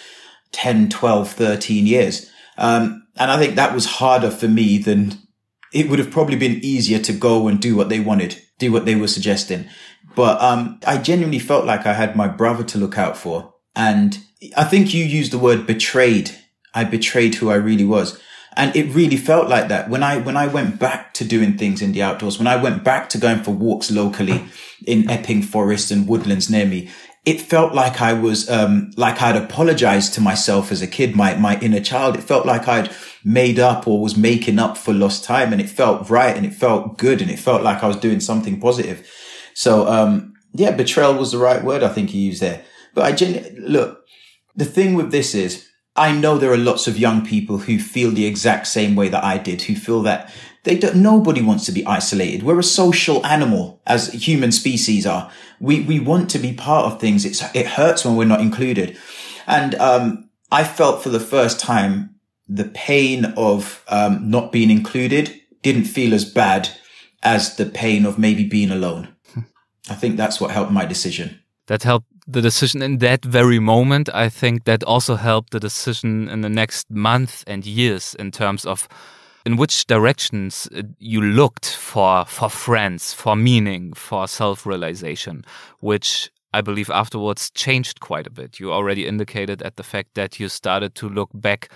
[0.52, 2.30] 10, 12, 13 years.
[2.56, 5.18] Um, and I think that was harder for me than
[5.72, 8.84] it would have probably been easier to go and do what they wanted, do what
[8.84, 9.68] they were suggesting.
[10.16, 13.54] But, um, I genuinely felt like I had my brother to look out for.
[13.76, 14.18] And
[14.56, 16.30] I think you used the word betrayed.
[16.74, 18.20] I betrayed who I really was.
[18.58, 21.80] And it really felt like that when I, when I went back to doing things
[21.80, 24.44] in the outdoors, when I went back to going for walks locally
[24.84, 26.90] in Epping Forest and woodlands near me,
[27.24, 31.36] it felt like I was, um, like I'd apologized to myself as a kid, my,
[31.36, 32.16] my inner child.
[32.16, 32.90] It felt like I'd
[33.22, 36.52] made up or was making up for lost time and it felt right and it
[36.52, 39.08] felt good and it felt like I was doing something positive.
[39.54, 42.64] So, um, yeah, betrayal was the right word I think you used there.
[42.92, 44.00] But I genuinely, look,
[44.56, 45.67] the thing with this is
[45.98, 49.24] I know there are lots of young people who feel the exact same way that
[49.24, 50.32] I did, who feel that
[50.64, 52.42] they don't, nobody wants to be isolated.
[52.42, 55.30] We're a social animal as human species are.
[55.60, 57.24] We, we want to be part of things.
[57.24, 58.96] It's, it hurts when we're not included.
[59.46, 62.14] And, um, I felt for the first time
[62.46, 66.70] the pain of, um, not being included didn't feel as bad
[67.22, 69.08] as the pain of maybe being alone.
[69.90, 71.40] I think that's what helped my decision.
[71.66, 74.10] That helped the decision in that very moment.
[74.14, 78.66] I think that also helped the decision in the next month and years in terms
[78.66, 78.86] of
[79.46, 85.44] in which directions uh, you looked for for friends, for meaning, for self-realization,
[85.80, 88.60] which I believe afterwards changed quite a bit.
[88.60, 91.70] You already indicated at the fact that you started to look back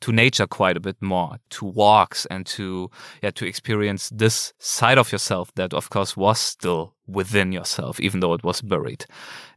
[0.00, 2.90] to nature quite a bit more, to walks and to
[3.22, 8.20] yeah, to experience this side of yourself that of course was still within yourself, even
[8.20, 9.04] though it was buried.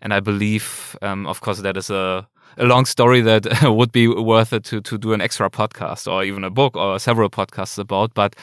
[0.01, 2.27] And I believe, um, of course, that is a
[2.57, 6.23] a long story that would be worth it to to do an extra podcast or
[6.23, 8.13] even a book or several podcasts about.
[8.13, 8.35] But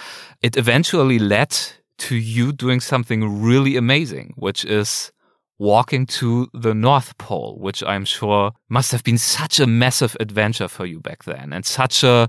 [0.42, 1.56] it eventually led
[1.98, 5.12] to you doing something really amazing, which is
[5.58, 10.68] walking to the North Pole, which I'm sure must have been such a massive adventure
[10.68, 12.28] for you back then and such a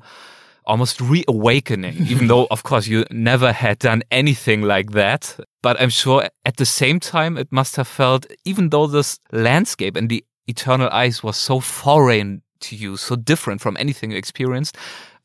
[0.66, 5.38] almost reawakening, even though, of course, you never had done anything like that.
[5.62, 9.96] But I'm sure at the same time, it must have felt, even though this landscape
[9.96, 14.78] and the eternal ice was so foreign to you, so different from anything you experienced,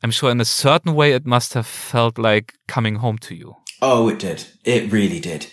[0.03, 3.55] I'm sure in a certain way it must have felt like coming home to you.
[3.81, 4.45] Oh, it did.
[4.63, 5.47] It really did.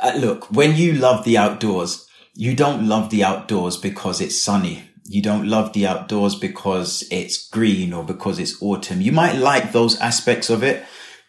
[0.00, 4.90] Uh, look, when you love the outdoors, you don't love the outdoors because it's sunny.
[5.06, 9.00] You don't love the outdoors because it's green or because it's autumn.
[9.00, 10.84] You might like those aspects of it,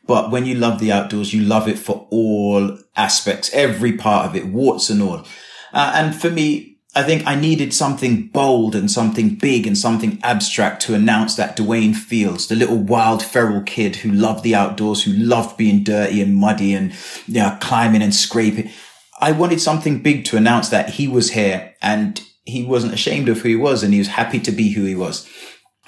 [0.08, 4.36] but when you love the outdoors, you love it for all aspects, every part of
[4.36, 5.26] it, warts and all.
[5.74, 10.18] Uh, and for me, I think I needed something bold and something big and something
[10.24, 15.04] abstract to announce that Dwayne Fields, the little wild feral kid who loved the outdoors,
[15.04, 16.94] who loved being dirty and muddy and
[17.28, 18.70] you know, climbing and scraping.
[19.20, 23.42] I wanted something big to announce that he was here and he wasn't ashamed of
[23.42, 25.30] who he was and he was happy to be who he was.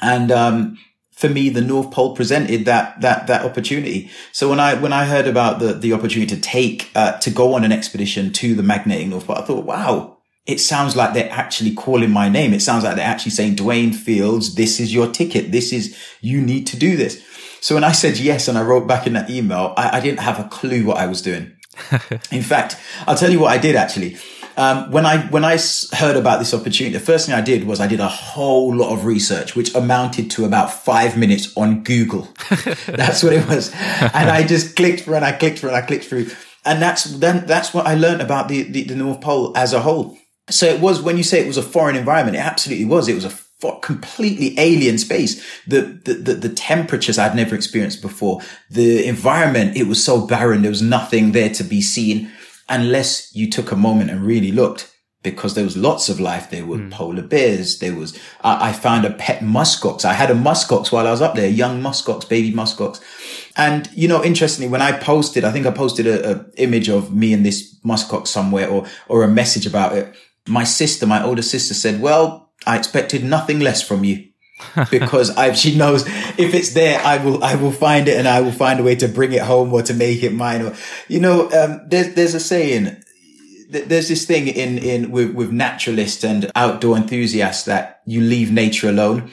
[0.01, 0.77] And, um,
[1.13, 4.11] for me, the North Pole presented that, that, that opportunity.
[4.31, 7.55] So when I, when I heard about the, the opportunity to take, uh, to go
[7.55, 10.16] on an expedition to the magnetic North Pole, I thought, wow,
[10.47, 12.53] it sounds like they're actually calling my name.
[12.53, 15.51] It sounds like they're actually saying, Dwayne Fields, this is your ticket.
[15.51, 17.21] This is, you need to do this.
[17.59, 20.21] So when I said yes and I wrote back in that email, I, I didn't
[20.21, 21.51] have a clue what I was doing.
[22.31, 24.17] in fact, I'll tell you what I did actually.
[24.55, 25.59] Um, when I when I
[25.93, 28.91] heard about this opportunity, the first thing I did was I did a whole lot
[28.91, 32.27] of research, which amounted to about five minutes on Google.
[32.87, 35.81] that's what it was, and I just clicked through and I clicked through and I
[35.81, 36.31] clicked through,
[36.65, 39.81] and that's then that's what I learned about the, the the North Pole as a
[39.81, 40.17] whole.
[40.49, 43.07] So it was when you say it was a foreign environment, it absolutely was.
[43.07, 43.37] It was a
[43.81, 45.43] completely alien space.
[45.65, 48.41] The, the, the, the, temperatures I'd never experienced before.
[48.69, 50.61] The environment, it was so barren.
[50.61, 52.31] There was nothing there to be seen
[52.69, 56.49] unless you took a moment and really looked because there was lots of life.
[56.49, 56.91] There were mm.
[56.91, 57.79] polar bears.
[57.79, 60.05] There was, I, I found a pet muskox.
[60.05, 63.01] I had a muskox while I was up there, young muskox, baby muskox.
[63.55, 67.13] And, you know, interestingly, when I posted, I think I posted a, a image of
[67.13, 70.15] me and this muskox somewhere or, or a message about it.
[70.47, 74.27] My sister, my older sister said, well, I expected nothing less from you.
[74.91, 78.41] because I, she knows if it's there, I will, I will find it and I
[78.41, 80.63] will find a way to bring it home or to make it mine.
[80.63, 80.75] Or,
[81.07, 82.97] you know, um, there's, there's a saying,
[83.69, 88.89] there's this thing in, in, with, with naturalists and outdoor enthusiasts that you leave nature
[88.89, 89.31] alone.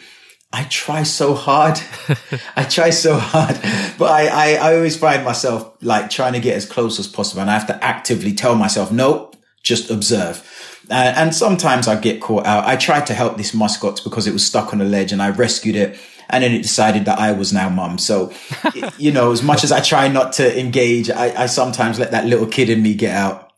[0.53, 1.81] I try so hard.
[2.57, 3.59] I try so hard,
[3.99, 7.41] but I, I, I always find myself like trying to get as close as possible.
[7.41, 12.21] And I have to actively tell myself, nope, just observe uh, and sometimes I get
[12.21, 12.65] caught out.
[12.65, 15.31] I tried to help this muskox because it was stuck on a ledge and I
[15.31, 15.99] rescued it
[16.31, 17.99] and then it decided that I was now mum.
[17.99, 18.33] So,
[18.99, 22.27] you know, as much as I try not to engage, I, I sometimes let that
[22.27, 23.53] little kid in me get out.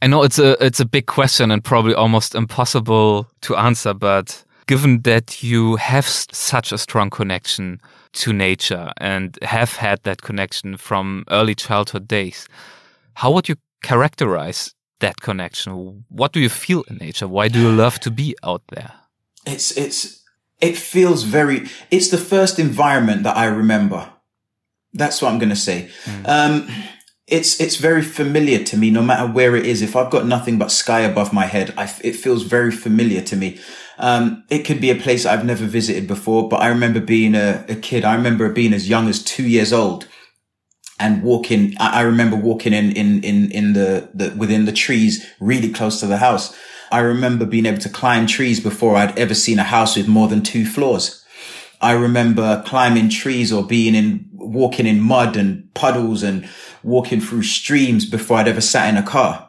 [0.00, 4.44] I know it's a it's a big question and probably almost impossible to answer, but
[4.66, 7.80] given that you have such a strong connection
[8.12, 12.46] to nature and have had that connection from early childhood days,
[13.14, 16.04] how would you characterize that connection?
[16.08, 17.28] What do you feel in nature?
[17.28, 18.92] Why do you love to be out there?
[19.46, 20.22] It's it's
[20.60, 24.10] it feels very it's the first environment that I remember.
[24.92, 25.90] That's what I'm going to say.
[26.04, 26.28] Mm.
[26.28, 26.68] Um,
[27.28, 30.58] it's it's very familiar to me no matter where it is if i've got nothing
[30.58, 33.60] but sky above my head I, it feels very familiar to me
[33.98, 37.64] um, it could be a place i've never visited before but i remember being a,
[37.68, 40.08] a kid i remember being as young as two years old
[40.98, 45.26] and walking i, I remember walking in in in in the, the within the trees
[45.40, 46.56] really close to the house
[46.92, 50.28] i remember being able to climb trees before i'd ever seen a house with more
[50.28, 51.24] than two floors
[51.80, 56.48] I remember climbing trees or being in, walking in mud and puddles and
[56.82, 59.48] walking through streams before I'd ever sat in a car.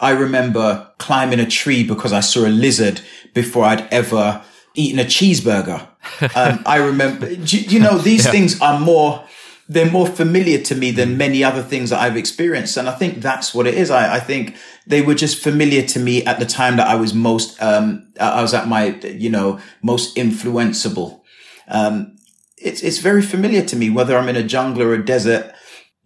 [0.00, 3.00] I remember climbing a tree because I saw a lizard
[3.32, 4.42] before I'd ever
[4.74, 5.86] eaten a cheeseburger.
[6.34, 8.30] Um, I remember, you, you, know, these yeah.
[8.30, 9.24] things are more,
[9.68, 12.76] they're more familiar to me than many other things that I've experienced.
[12.76, 13.90] And I think that's what it is.
[13.90, 17.12] I, I think they were just familiar to me at the time that I was
[17.12, 21.20] most, um, I was at my, you know, most influenceable.
[21.68, 22.16] Um,
[22.56, 25.52] it's, it's very familiar to me, whether I'm in a jungle or a desert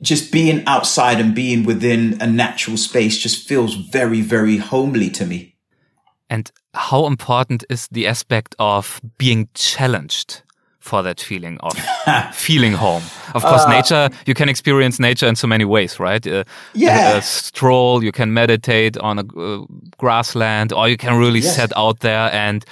[0.00, 5.24] just being outside and being within a natural space just feels very, very homely to
[5.24, 5.54] me.
[6.28, 10.42] And how important is the aspect of being challenged
[10.82, 11.72] for that feeling of
[12.34, 13.02] feeling home?
[13.34, 16.26] Of course, uh, nature, you can experience nature in so many ways, right?
[16.26, 17.14] Uh, yeah.
[17.14, 19.64] A, a, stroll, you can meditate on a uh,
[19.96, 21.56] grassland, or you can really yes.
[21.56, 22.64] set out there and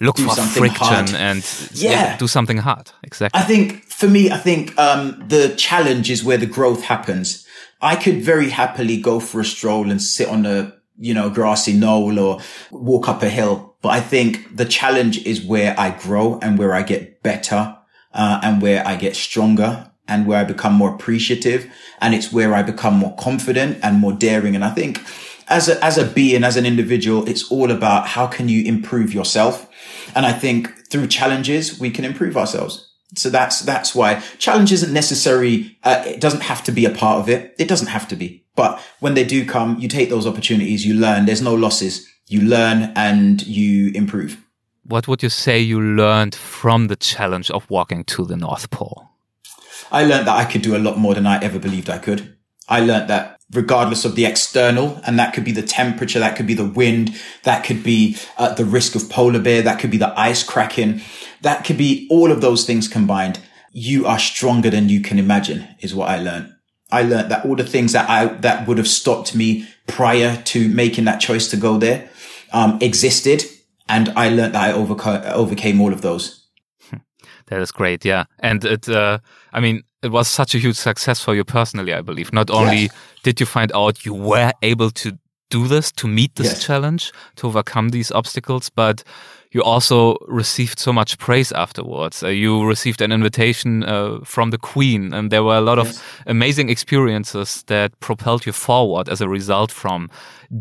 [0.00, 1.14] look do for friction hard.
[1.14, 1.90] and yeah.
[1.90, 2.16] yeah.
[2.16, 2.90] do something hard.
[3.04, 3.40] Exactly.
[3.40, 7.46] I think for me, I think um, the challenge is where the growth happens.
[7.80, 11.72] I could very happily go for a stroll and sit on a you know grassy
[11.72, 16.38] knoll or walk up a hill, but I think the challenge is where I grow
[16.40, 17.76] and where I get better
[18.14, 22.54] uh, and where I get stronger and where I become more appreciative and it's where
[22.54, 24.54] I become more confident and more daring.
[24.54, 25.02] And I think
[25.48, 29.12] as a, as a being, as an individual, it's all about how can you improve
[29.12, 29.68] yourself?
[30.14, 32.88] And I think through challenges, we can improve ourselves.
[33.14, 35.76] So that's, that's why challenge isn't necessary.
[35.82, 37.54] Uh, it doesn't have to be a part of it.
[37.58, 38.46] It doesn't have to be.
[38.54, 41.26] But when they do come, you take those opportunities, you learn.
[41.26, 42.08] There's no losses.
[42.32, 44.42] You learn and you improve.
[44.84, 49.10] What would you say you learned from the challenge of walking to the North Pole?
[49.90, 52.34] I learned that I could do a lot more than I ever believed I could.
[52.70, 56.46] I learned that regardless of the external, and that could be the temperature, that could
[56.46, 59.98] be the wind, that could be uh, the risk of polar bear, that could be
[59.98, 61.02] the ice cracking,
[61.42, 63.40] that could be all of those things combined.
[63.72, 66.54] You are stronger than you can imagine is what I learned.
[66.90, 70.68] I learned that all the things that I, that would have stopped me prior to
[70.68, 72.08] making that choice to go there,
[72.52, 73.44] um, existed.
[73.88, 76.46] And I learned that I overcame, overcame all of those.
[77.46, 78.04] That is great.
[78.04, 78.24] Yeah.
[78.38, 79.18] And it, uh,
[79.52, 82.32] I mean, it was such a huge success for you personally, I believe.
[82.32, 82.94] Not only yes.
[83.24, 85.18] did you find out you were able to
[85.50, 86.64] do this, to meet this yes.
[86.64, 89.04] challenge, to overcome these obstacles, but
[89.52, 92.22] you also received so much praise afterwards.
[92.22, 95.96] Uh, you received an invitation uh, from the Queen, and there were a lot yes.
[95.96, 100.08] of amazing experiences that propelled you forward as a result from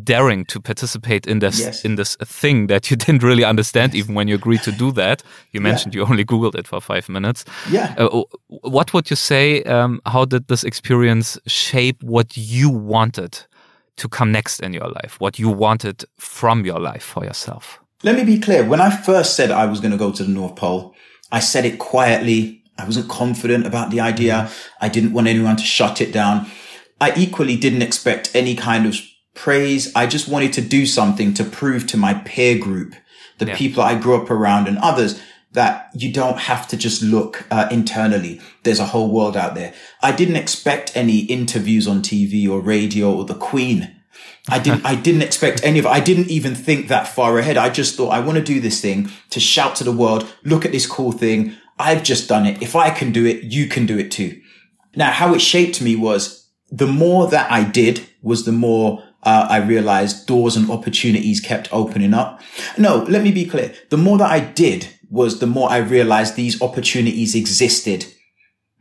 [0.03, 1.85] daring to participate in this yes.
[1.85, 4.03] in this thing that you didn't really understand yes.
[4.03, 5.23] even when you agreed to do that.
[5.51, 6.01] You mentioned yeah.
[6.01, 7.45] you only googled it for five minutes.
[7.69, 7.95] Yeah.
[7.97, 9.63] Uh, what would you say?
[9.63, 13.39] Um, how did this experience shape what you wanted
[13.97, 15.19] to come next in your life?
[15.19, 17.80] What you wanted from your life for yourself?
[18.03, 18.65] Let me be clear.
[18.65, 20.95] When I first said I was going to go to the North Pole,
[21.31, 22.63] I said it quietly.
[22.77, 24.49] I wasn't confident about the idea.
[24.79, 26.47] I didn't want anyone to shut it down.
[26.99, 28.95] I equally didn't expect any kind of
[29.35, 29.93] praise.
[29.95, 32.95] I just wanted to do something to prove to my peer group,
[33.37, 33.55] the yeah.
[33.55, 35.21] people I grew up around and others
[35.53, 38.39] that you don't have to just look uh, internally.
[38.63, 39.73] There's a whole world out there.
[40.01, 44.00] I didn't expect any interviews on TV or radio or the Queen
[44.49, 45.89] I didn't, I didn't expect any of it.
[45.89, 47.57] I didn't even think that far ahead.
[47.57, 50.65] I just thought I want to do this thing to shout to the world, look
[50.65, 51.55] at this cool thing.
[51.77, 52.61] I've just done it.
[52.61, 54.41] If I can do it, you can do it too.
[54.95, 59.47] Now, how it shaped me was the more that I did was the more uh,
[59.49, 62.41] I realized doors and opportunities kept opening up.
[62.77, 63.73] No, let me be clear.
[63.89, 68.05] The more that I did was the more I realized these opportunities existed.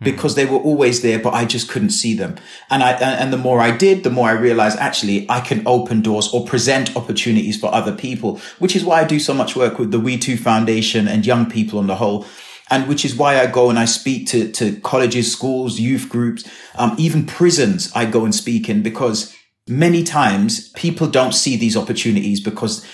[0.03, 2.37] Because they were always there, but I just couldn't see them.
[2.71, 6.01] And I, and the more I did, the more I realized actually I can open
[6.01, 9.79] doors or present opportunities for other people, which is why I do so much work
[9.79, 12.27] with the WeTwo Foundation and young people on the whole.
[12.71, 16.49] And which is why I go and I speak to, to colleges, schools, youth groups,
[16.77, 19.37] um, even prisons I go and speak in because
[19.69, 22.87] many times people don't see these opportunities because,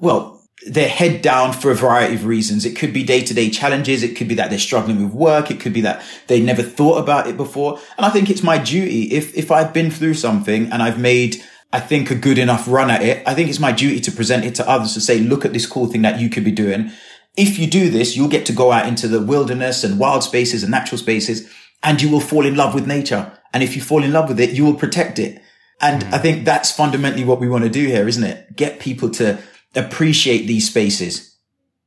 [0.00, 2.64] well, they're head down for a variety of reasons.
[2.64, 4.02] It could be day to day challenges.
[4.02, 5.50] It could be that they're struggling with work.
[5.50, 7.78] It could be that they never thought about it before.
[7.96, 9.12] And I think it's my duty.
[9.12, 11.42] If, if I've been through something and I've made,
[11.72, 14.44] I think a good enough run at it, I think it's my duty to present
[14.44, 16.90] it to others to say, look at this cool thing that you could be doing.
[17.36, 20.62] If you do this, you'll get to go out into the wilderness and wild spaces
[20.62, 21.52] and natural spaces
[21.82, 23.38] and you will fall in love with nature.
[23.52, 25.42] And if you fall in love with it, you will protect it.
[25.80, 26.12] And mm.
[26.12, 28.56] I think that's fundamentally what we want to do here, isn't it?
[28.56, 29.38] Get people to
[29.76, 31.36] appreciate these spaces.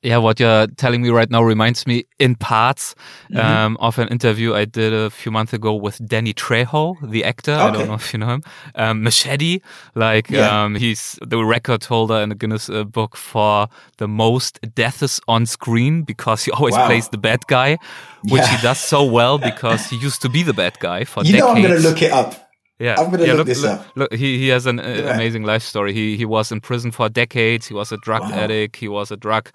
[0.01, 2.95] Yeah, what you're telling me right now reminds me in parts
[3.29, 3.65] mm -hmm.
[3.65, 7.55] um, of an interview I did a few months ago with Danny Trejo, the actor.
[7.55, 7.67] Okay.
[7.67, 8.41] I don't know if you know him.
[8.75, 9.59] Um, Machete,
[9.95, 10.63] like yeah.
[10.63, 13.67] um, he's the record holder in the Guinness uh, Book for
[13.97, 16.87] the most deaths on screen because he always wow.
[16.87, 17.77] plays the bad guy,
[18.23, 18.55] which yeah.
[18.55, 21.41] he does so well because he used to be the bad guy for you decades.
[21.41, 22.48] know, I'm going to look it up.
[22.79, 23.85] Yeah, I'm gonna yeah, look, look, this look, up.
[23.95, 25.93] Look, he he has an uh, amazing life story.
[25.93, 27.67] He he was in prison for decades.
[27.67, 28.31] He was a drug wow.
[28.31, 28.77] addict.
[28.77, 29.51] He was a drug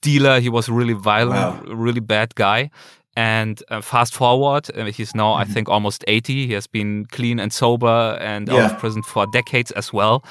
[0.00, 0.38] dealer.
[0.38, 1.74] He was a really violent, wow.
[1.74, 2.70] really bad guy.
[3.16, 5.50] And uh, fast forward, uh, he's now mm-hmm.
[5.50, 6.46] I think almost 80.
[6.46, 8.54] He has been clean and sober and yeah.
[8.54, 10.22] out of prison for decades as well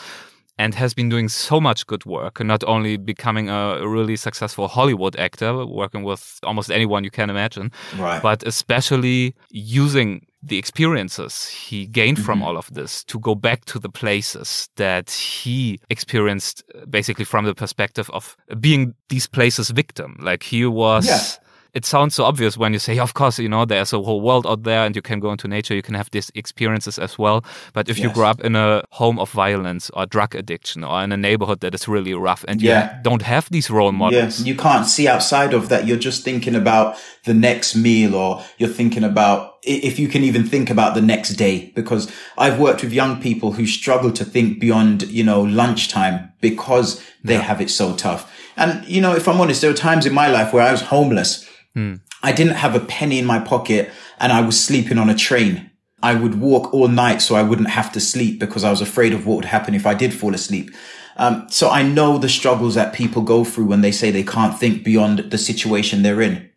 [0.58, 4.68] and has been doing so much good work and not only becoming a really successful
[4.68, 8.22] Hollywood actor, working with almost anyone you can imagine, right.
[8.22, 12.26] but especially using the experiences he gained mm -hmm.
[12.26, 12.47] from mm-hmm.
[12.47, 17.53] all of this to go back to the places that he experienced basically from the
[17.53, 20.16] perspective of being these places victim.
[20.20, 21.05] Like he was.
[21.05, 21.46] Yeah
[21.78, 24.47] it sounds so obvious when you say, of course, you know, there's a whole world
[24.47, 27.45] out there and you can go into nature, you can have these experiences as well.
[27.73, 28.07] But if yes.
[28.07, 31.59] you grow up in a home of violence or drug addiction or in a neighborhood
[31.59, 32.97] that is really rough and yeah.
[32.97, 34.41] you don't have these role models.
[34.41, 34.53] Yeah.
[34.53, 35.86] You can't see outside of that.
[35.86, 40.47] You're just thinking about the next meal or you're thinking about if you can even
[40.47, 44.59] think about the next day because I've worked with young people who struggle to think
[44.59, 47.41] beyond, you know, lunchtime because they yeah.
[47.41, 48.34] have it so tough.
[48.55, 50.82] And, you know, if I'm honest, there were times in my life where I was
[50.82, 51.47] homeless
[51.78, 52.01] Mm.
[52.23, 55.69] I didn't have a penny in my pocket and I was sleeping on a train.
[56.01, 59.13] I would walk all night so I wouldn't have to sleep because I was afraid
[59.13, 60.71] of what would happen if I did fall asleep.
[61.17, 64.57] Um, so I know the struggles that people go through when they say they can't
[64.57, 66.49] think beyond the situation they're in.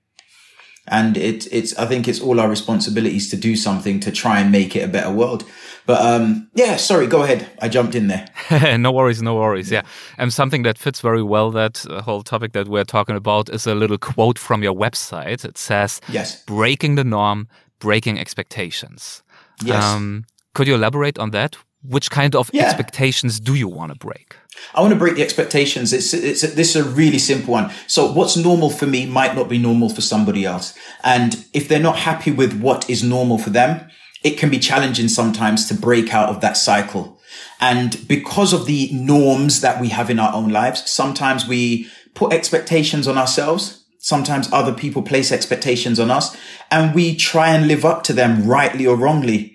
[0.88, 4.50] And it, it's, I think it's all our responsibilities to do something to try and
[4.50, 5.44] make it a better world.
[5.90, 7.50] But um, yeah, sorry, go ahead.
[7.60, 8.28] I jumped in there.
[8.78, 9.72] no worries, no worries.
[9.72, 9.82] Yeah.
[10.18, 13.66] And something that fits very well that uh, whole topic that we're talking about is
[13.66, 15.44] a little quote from your website.
[15.44, 17.48] It says, Yes, breaking the norm,
[17.80, 19.24] breaking expectations.
[19.64, 19.82] Yes.
[19.82, 21.56] Um, could you elaborate on that?
[21.82, 22.66] Which kind of yeah.
[22.66, 24.36] expectations do you want to break?
[24.76, 25.92] I want to break the expectations.
[25.92, 27.72] It's, it's, this is a really simple one.
[27.88, 30.72] So what's normal for me might not be normal for somebody else.
[31.02, 33.90] And if they're not happy with what is normal for them,
[34.22, 37.18] it can be challenging sometimes to break out of that cycle.
[37.60, 42.32] And because of the norms that we have in our own lives, sometimes we put
[42.32, 43.84] expectations on ourselves.
[43.98, 46.34] Sometimes other people place expectations on us
[46.70, 49.54] and we try and live up to them rightly or wrongly.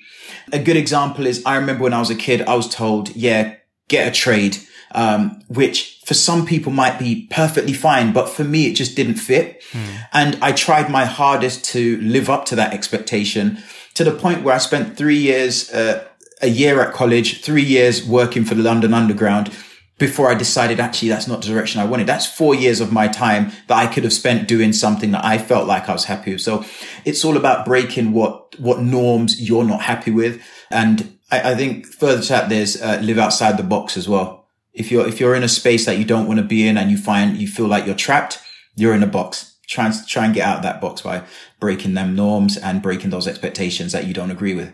[0.53, 3.55] A good example is I remember when I was a kid, I was told, yeah,
[3.87, 4.57] get a trade,
[4.95, 9.15] um, which for some people might be perfectly fine, but for me, it just didn't
[9.15, 9.61] fit.
[9.71, 9.95] Hmm.
[10.13, 13.61] And I tried my hardest to live up to that expectation
[13.95, 16.07] to the point where I spent three years, uh,
[16.41, 19.51] a year at college, three years working for the London Underground
[19.97, 22.07] before I decided actually that's not the direction I wanted.
[22.07, 25.37] That's four years of my time that I could have spent doing something that I
[25.37, 26.41] felt like I was happy with.
[26.41, 26.63] So
[27.03, 30.41] it's all about breaking what, what norms you're not happy with.
[30.69, 34.44] And I, I think further to that, there's uh, live outside the box as well.
[34.75, 36.91] If you're, if you're in a space that you don't want to be in and
[36.91, 38.39] you find, you feel like you're trapped,
[38.75, 41.23] you're in a box try and try and get out of that box by
[41.59, 44.73] breaking them norms and breaking those expectations that you don't agree with.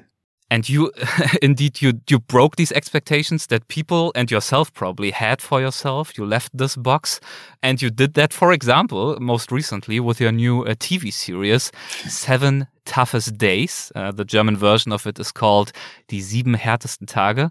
[0.52, 0.92] And you,
[1.42, 6.18] indeed, you you broke these expectations that people and yourself probably had for yourself.
[6.18, 7.22] You left this box,
[7.64, 11.72] and you did that, for example, most recently with your new uh, TV series,
[12.08, 13.94] Seven Toughest Days.
[13.96, 15.72] Uh, the German version of it is called
[16.10, 17.50] Die sieben härtesten Tage.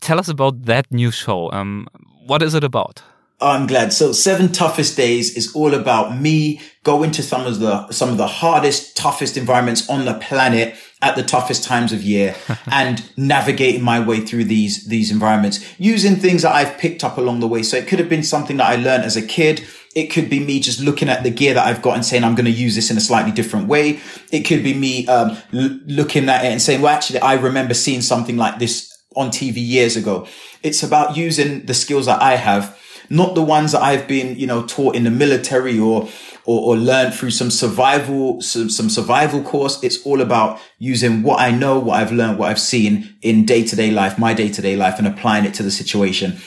[0.00, 1.50] Tell us about that new show.
[1.50, 1.88] Um,
[2.26, 3.02] what is it about?
[3.40, 3.92] I'm glad.
[3.92, 8.16] So seven toughest days is all about me going to some of the, some of
[8.16, 12.34] the hardest, toughest environments on the planet at the toughest times of year
[12.72, 17.40] and navigating my way through these, these environments using things that I've picked up along
[17.40, 17.62] the way.
[17.62, 19.62] So it could have been something that I learned as a kid.
[19.94, 22.34] It could be me just looking at the gear that I've got and saying, I'm
[22.34, 24.00] going to use this in a slightly different way.
[24.32, 27.74] It could be me, um, l- looking at it and saying, well, actually, I remember
[27.74, 30.26] seeing something like this on TV years ago.
[30.62, 32.78] It's about using the skills that I have
[33.10, 36.08] not the ones that I've been, you know, taught in the military or,
[36.44, 39.82] or, or learned through some survival, some, some survival course.
[39.82, 43.64] It's all about using what I know, what I've learned, what I've seen in day
[43.64, 46.38] to day life, my day to day life and applying it to the situation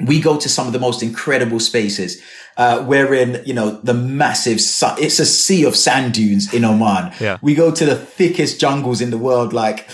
[0.00, 2.20] we go to some of the most incredible spaces.
[2.56, 6.64] Uh, we're in, you know, the massive, su- it's a sea of sand dunes in
[6.64, 7.12] Oman.
[7.20, 7.38] Yeah.
[7.42, 9.52] We go to the thickest jungles in the world.
[9.52, 9.88] Like,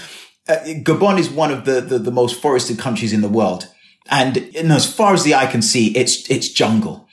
[0.48, 3.68] uh, Gabon is one of the, the, the most forested countries in the world.
[4.08, 7.08] And, as far as the eye can see, it's, it's jungle.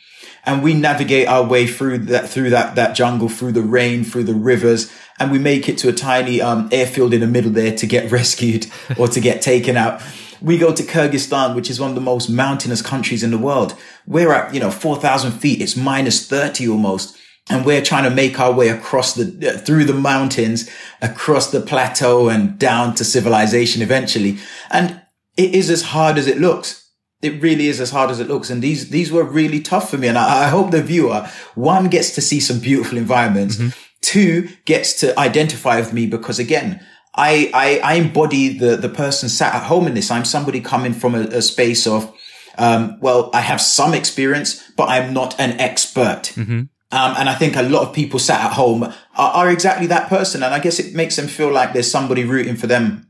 [0.46, 4.26] And we navigate our way through that, through that, that jungle, through the rain, through
[4.26, 4.92] the rivers.
[5.20, 8.12] And we make it to a tiny, um, airfield in the middle there to get
[8.18, 8.68] rescued
[8.98, 10.02] or to get taken out.
[10.42, 13.76] We go to Kyrgyzstan, which is one of the most mountainous countries in the world.
[14.06, 15.62] We're at, you know, 4,000 feet.
[15.62, 17.18] It's minus 30 almost.
[17.50, 20.70] And we're trying to make our way across the, uh, through the mountains,
[21.02, 24.40] across the plateau and down to civilization eventually.
[24.70, 25.02] And
[25.38, 26.83] it is as hard as it looks.
[27.24, 28.50] It really is as hard as it looks.
[28.50, 30.08] And these, these were really tough for me.
[30.08, 33.56] And I, I hope the viewer, one gets to see some beautiful environments.
[33.56, 33.70] Mm-hmm.
[34.02, 39.30] Two gets to identify with me because again, I, I, I embody the, the person
[39.30, 40.12] sat at home in this.
[40.12, 42.14] I'm somebody coming from a, a space of,
[42.58, 46.34] um, well, I have some experience, but I'm not an expert.
[46.36, 46.64] Mm-hmm.
[46.92, 50.10] Um, and I think a lot of people sat at home are, are exactly that
[50.10, 50.44] person.
[50.44, 53.08] And I guess it makes them feel like there's somebody rooting for them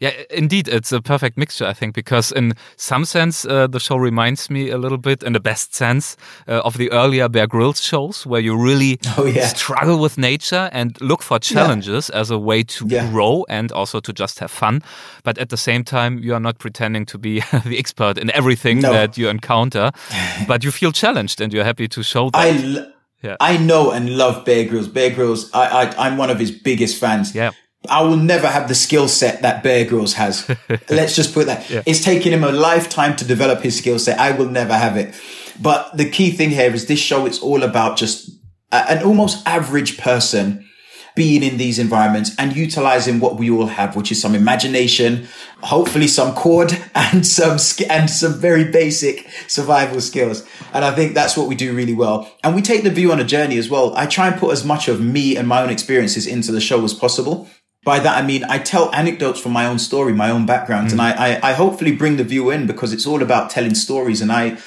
[0.00, 3.96] yeah, indeed, it's a perfect mixture, I think, because in some sense, uh, the show
[3.96, 6.16] reminds me a little bit, in the best sense,
[6.48, 9.46] uh, of the earlier Bear Grylls shows, where you really oh, yeah.
[9.46, 12.20] struggle with nature and look for challenges yeah.
[12.20, 13.10] as a way to yeah.
[13.10, 14.82] grow and also to just have fun.
[15.22, 18.80] But at the same time, you are not pretending to be the expert in everything
[18.80, 18.92] no.
[18.92, 19.90] that you encounter,
[20.48, 22.38] but you feel challenged and you're happy to show that.
[22.38, 23.36] I yeah.
[23.40, 24.86] I know and love Bear Grylls.
[24.86, 27.34] Bear Grylls, I, I, I'm one of his biggest fans.
[27.34, 27.52] Yeah.
[27.88, 30.48] I will never have the skill set that Bear Grylls has.
[30.90, 31.68] Let's just put that.
[31.68, 31.82] Yeah.
[31.86, 34.18] It's taken him a lifetime to develop his skill set.
[34.18, 35.14] I will never have it.
[35.60, 38.30] But the key thing here is this show, it's all about just
[38.72, 40.68] an almost average person
[41.14, 45.28] being in these environments and utilizing what we all have, which is some imagination,
[45.62, 47.58] hopefully some cord and some,
[47.88, 50.44] and some very basic survival skills.
[50.72, 52.28] And I think that's what we do really well.
[52.42, 53.94] And we take the view on a journey as well.
[53.96, 56.82] I try and put as much of me and my own experiences into the show
[56.82, 57.48] as possible
[57.84, 60.92] by that, I mean, I tell anecdotes from my own story, my own background, mm.
[60.92, 64.22] and I, I, I, hopefully bring the view in because it's all about telling stories.
[64.22, 64.58] And I,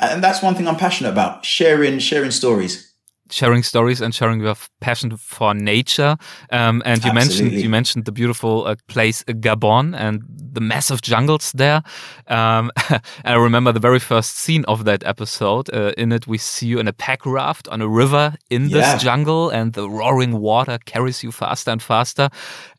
[0.00, 2.92] and that's one thing I'm passionate about, sharing, sharing stories
[3.32, 6.16] sharing stories and sharing your passion for nature.
[6.50, 7.12] Um, and you Absolutely.
[7.12, 10.22] mentioned you mentioned the beautiful uh, place uh, Gabon and
[10.52, 11.82] the massive jungles there.
[12.28, 12.70] Um,
[13.24, 15.72] I remember the very first scene of that episode.
[15.72, 18.94] Uh, in it, we see you in a pack raft on a river in yeah.
[18.94, 22.28] this jungle, and the roaring water carries you faster and faster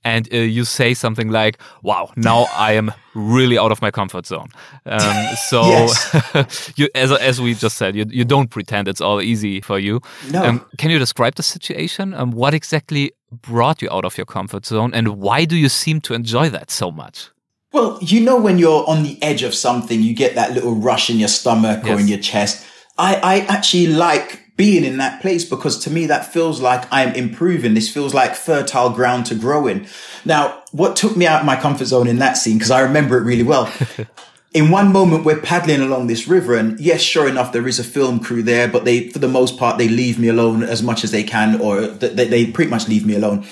[0.03, 4.25] and uh, you say something like, "Wow, now I am really out of my comfort
[4.25, 4.49] zone."
[4.85, 5.87] Um, so,
[6.75, 10.01] you, as as we just said, you you don't pretend it's all easy for you.
[10.31, 10.43] No.
[10.43, 12.13] Um, can you describe the situation?
[12.13, 16.01] Um, what exactly brought you out of your comfort zone, and why do you seem
[16.01, 17.29] to enjoy that so much?
[17.73, 21.09] Well, you know, when you're on the edge of something, you get that little rush
[21.09, 21.97] in your stomach yes.
[21.97, 22.65] or in your chest.
[22.99, 27.15] I, I actually like being in that place because to me that feels like I'm
[27.15, 27.73] improving.
[27.73, 29.87] This feels like fertile ground to grow in.
[30.23, 33.17] Now, what took me out of my comfort zone in that scene, because I remember
[33.17, 33.73] it really well.
[34.53, 37.83] in one moment, we're paddling along this river, and yes, sure enough, there is a
[37.83, 41.03] film crew there, but they, for the most part, they leave me alone as much
[41.03, 43.47] as they can, or they, they pretty much leave me alone.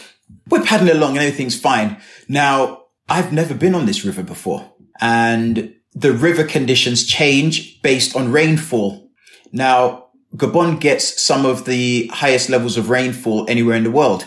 [0.48, 1.98] We're paddling along and everything's fine.
[2.28, 2.81] Now,
[3.12, 9.09] I've never been on this river before, and the river conditions change based on rainfall.
[9.51, 10.07] Now,
[10.38, 14.26] Gabon gets some of the highest levels of rainfall anywhere in the world.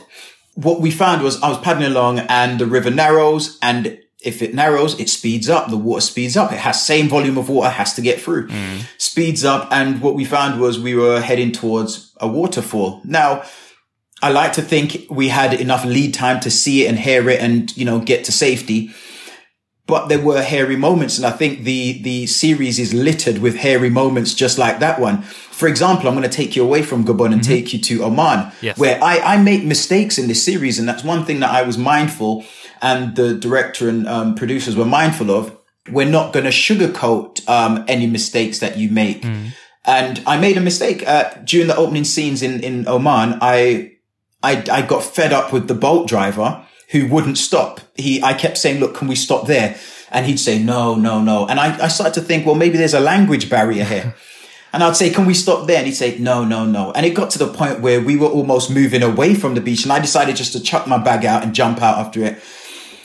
[0.54, 4.54] What we found was I was paddling along and the river narrows and if it
[4.54, 5.68] narrows, it speeds up.
[5.68, 6.52] The water speeds up.
[6.52, 8.48] It has same volume of water has to get through.
[8.48, 8.80] Mm.
[8.96, 9.68] Speeds up.
[9.70, 13.02] And what we found was we were heading towards a waterfall.
[13.04, 13.44] Now,
[14.24, 17.40] I like to think we had enough lead time to see it and hear it
[17.40, 18.94] and, you know, get to safety
[19.86, 21.18] but there were hairy moments.
[21.18, 25.22] And I think the, the series is littered with hairy moments just like that one.
[25.22, 27.52] For example, I'm going to take you away from Gabon and mm-hmm.
[27.52, 28.78] take you to Oman, yes.
[28.78, 30.78] where I, I make mistakes in this series.
[30.78, 32.44] And that's one thing that I was mindful
[32.80, 35.56] and the director and um, producers were mindful of.
[35.90, 39.20] We're not going to sugarcoat um, any mistakes that you make.
[39.20, 39.50] Mm.
[39.84, 43.38] And I made a mistake uh, during the opening scenes in, in Oman.
[43.42, 43.93] I,
[44.44, 47.80] I, I got fed up with the boat driver who wouldn't stop.
[47.94, 49.76] He, I kept saying, look, can we stop there?
[50.10, 51.46] And he'd say, no, no, no.
[51.46, 54.14] And I, I started to think, well, maybe there's a language barrier here.
[54.72, 55.78] and I'd say, can we stop there?
[55.78, 56.92] And he'd say, no, no, no.
[56.92, 59.82] And it got to the point where we were almost moving away from the beach.
[59.82, 62.38] And I decided just to chuck my bag out and jump out after it.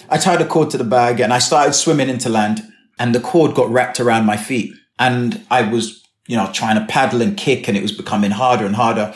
[0.10, 2.62] I tied a cord to the bag and I started swimming into land
[2.98, 4.74] and the cord got wrapped around my feet.
[4.98, 8.66] And I was, you know, trying to paddle and kick and it was becoming harder
[8.66, 9.14] and harder.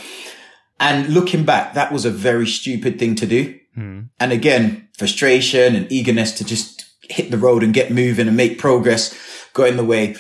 [0.80, 3.60] And looking back, that was a very stupid thing to do.
[3.76, 4.02] Hmm.
[4.20, 8.60] And again, frustration and eagerness to just hit the road and get moving and make
[8.60, 9.18] progress
[9.54, 10.16] got in the way.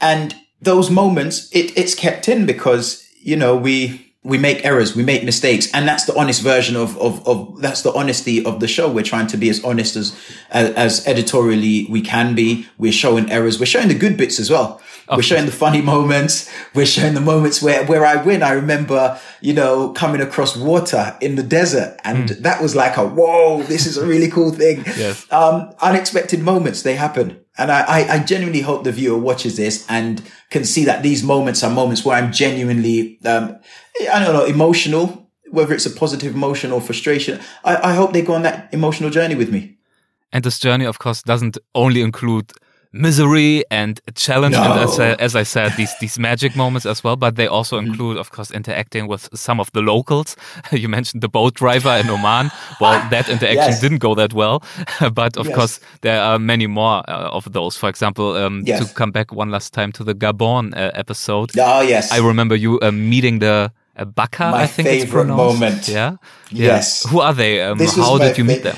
[0.00, 5.04] And those moments, it, it's kept in because, you know, we, we make errors, we
[5.04, 8.66] make mistakes, and that's the honest version of, of, of, that's the honesty of the
[8.66, 8.90] show.
[8.90, 10.18] We're trying to be as honest as,
[10.50, 12.66] as, as editorially we can be.
[12.76, 13.60] We're showing errors.
[13.60, 14.82] We're showing the good bits as well.
[15.14, 16.50] We're showing the funny moments.
[16.74, 18.42] We're showing the moments where, where I win.
[18.42, 23.06] I remember, you know, coming across water in the desert and that was like a,
[23.06, 24.84] whoa, this is a really cool thing.
[24.96, 25.30] Yes.
[25.30, 27.44] Um, unexpected moments, they happen.
[27.58, 31.22] And I, I, I genuinely hope the viewer watches this and can see that these
[31.22, 33.58] moments are moments where I'm genuinely, um,
[34.00, 37.40] I don't know, emotional, whether it's a positive emotion or frustration.
[37.64, 39.76] I, I hope they go on that emotional journey with me.
[40.32, 42.52] And this journey, of course, doesn't only include
[42.92, 44.62] misery and challenge, No.
[44.62, 47.16] and as I, as I said, these these magic moments as well.
[47.16, 50.36] But they also include, of course, interacting with some of the locals.
[50.72, 52.50] you mentioned the boat driver in Oman.
[52.80, 53.80] Well, that interaction Yes.
[53.80, 54.62] didn't go that well,
[55.14, 55.54] but of Yes.
[55.56, 57.76] course, there are many more uh, of those.
[57.78, 58.78] For example, um, Yes.
[58.80, 62.10] to come back one last time to the Gabon uh, episode, Oh, yes.
[62.12, 63.70] I remember you uh, meeting the.
[63.96, 65.60] Uh, Baka, My I think it's favorite pronounced.
[65.60, 65.88] moment.
[65.88, 66.16] Yeah.
[66.50, 66.66] Yeah.
[66.76, 67.06] Yes.
[67.10, 67.62] Who are they?
[67.62, 68.76] Um, how did you meet them?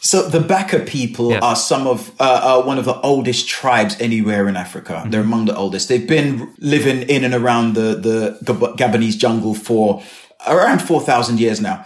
[0.00, 1.42] So the Baka people Yes.
[1.42, 5.04] are some of uh, are one of the oldest tribes anywhere in Africa.
[5.08, 5.88] They're among the oldest.
[5.88, 10.02] They've been living in and around the the Gab- Gabonese jungle for
[10.46, 11.84] around four thousand years now.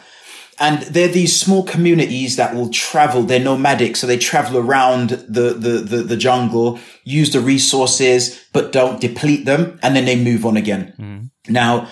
[0.58, 3.24] And they're these small communities that will travel.
[3.24, 8.72] They're nomadic, so they travel around the, the, the, the jungle, use the resources, but
[8.72, 11.30] don't deplete them, and then they move on again.
[11.46, 11.88] Now,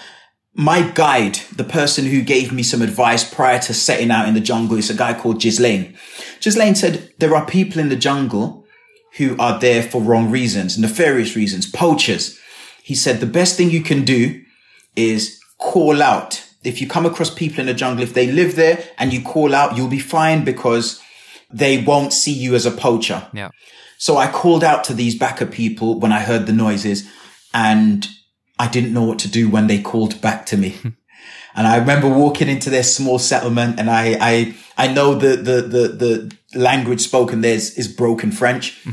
[0.54, 4.40] my guide, the person who gave me some advice prior to setting out in the
[4.40, 5.96] jungle, is a guy called Ghislaine.
[6.40, 8.64] Ghislaine said there are people in the jungle
[9.16, 12.38] who are there for wrong reasons, nefarious reasons, poachers.
[12.82, 14.42] He said the best thing you can do
[14.94, 16.44] is call out.
[16.62, 19.54] If you come across people in the jungle, if they live there and you call
[19.54, 21.00] out, you'll be fine because
[21.50, 23.26] they won't see you as a poacher.
[23.32, 23.50] Yeah.
[23.98, 27.08] So I called out to these Baka people when I heard the noises
[27.52, 28.06] and
[28.58, 30.76] I didn't know what to do when they called back to me.
[31.54, 35.62] and I remember walking into their small settlement and I, I, I know the, the,
[35.62, 38.84] the, the language spoken there is, is broken French.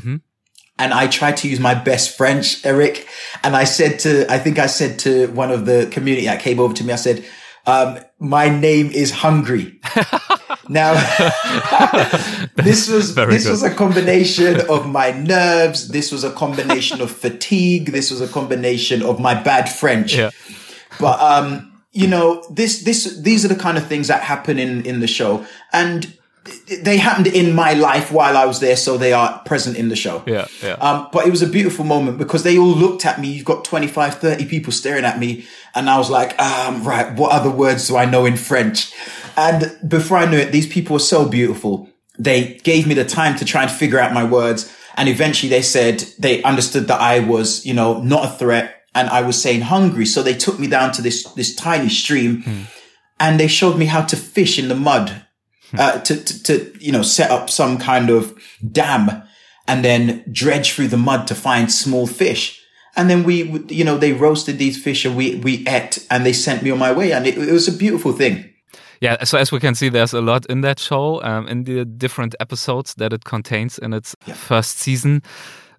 [0.79, 3.07] And I tried to use my best French, Erik.
[3.43, 6.59] And I said to, I think I said to one of the community that came
[6.59, 7.23] over to me, I said,
[7.67, 9.79] um, my name is Hungry.
[10.69, 10.93] now,
[12.55, 13.51] this was, Very this good.
[13.51, 15.89] was a combination of my nerves.
[15.89, 17.91] This was a combination of fatigue.
[17.91, 20.15] This was a combination of my bad French.
[20.15, 20.31] Yeah.
[20.99, 24.85] But, um, you know, this, this, these are the kind of things that happen in,
[24.85, 25.45] in the show.
[25.73, 26.13] And
[26.81, 28.75] they happened in my life while I was there.
[28.75, 30.23] So they are present in the show.
[30.25, 30.47] Yeah.
[30.63, 30.73] Yeah.
[30.73, 33.29] Um, but it was a beautiful moment because they all looked at me.
[33.29, 35.45] You've got 25, 30 people staring at me.
[35.75, 38.93] And I was like, um, right, what other words do I know in French?
[39.37, 41.89] And before I knew it, these people were so beautiful.
[42.19, 44.71] They gave me the time to try and figure out my words.
[44.95, 49.09] And eventually they said they understood that I was, you know, not a threat and
[49.09, 50.05] I was saying hungry.
[50.05, 52.43] So they took me down to this, this tiny stream
[53.19, 55.25] and they showed me how to fish in the mud,
[55.77, 58.37] uh, to, to, to, you know, set up some kind of
[58.71, 59.23] dam
[59.67, 62.61] and then dredge through the mud to find small fish.
[62.97, 66.33] And then we, you know, they roasted these fish and we, we ate and they
[66.33, 67.13] sent me on my way.
[67.13, 68.50] And it, it was a beautiful thing.
[69.01, 71.85] Yeah, so as we can see, there's a lot in that show, um, in the
[71.85, 75.23] different episodes that it contains in its first season.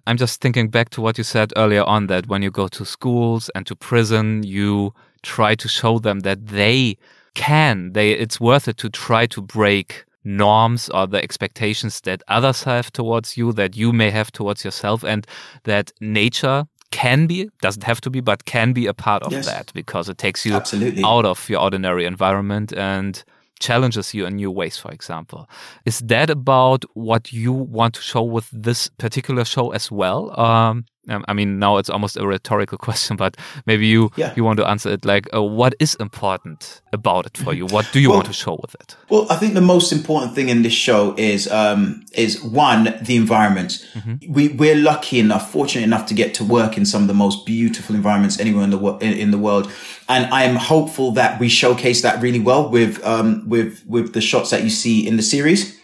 [0.05, 2.83] I'm just thinking back to what you said earlier on that when you go to
[2.83, 6.97] schools and to prison, you try to show them that they
[7.33, 12.63] can, they, it's worth it to try to break norms or the expectations that others
[12.63, 15.25] have towards you, that you may have towards yourself, and
[15.63, 16.65] that nature
[17.01, 19.45] can be, doesn't have to be, but can be a part of Yes.
[19.45, 21.03] that because it takes you Absolutely.
[21.03, 23.23] out of your ordinary environment and
[23.59, 25.47] challenges you in new ways, for example.
[25.85, 30.21] Is that about what you want to show with this particular show as well?
[30.39, 33.35] Um, um, I mean, now it's almost a rhetorical question, but
[33.65, 34.33] maybe you Yeah.
[34.35, 37.65] you want to answer it like, uh, what is important about it for you?
[37.65, 38.95] What do you Well- want to show with it?
[39.09, 43.15] Well, I think the most important thing in this show is um, is one the
[43.15, 43.85] environment.
[44.29, 47.45] We we're lucky enough, fortunate enough to get to work in some of the most
[47.45, 49.71] beautiful environments anywhere in the in, in the world,
[50.07, 54.49] and I'm hopeful that we showcase that really well with um, with with the shots
[54.51, 55.77] that you see in the series.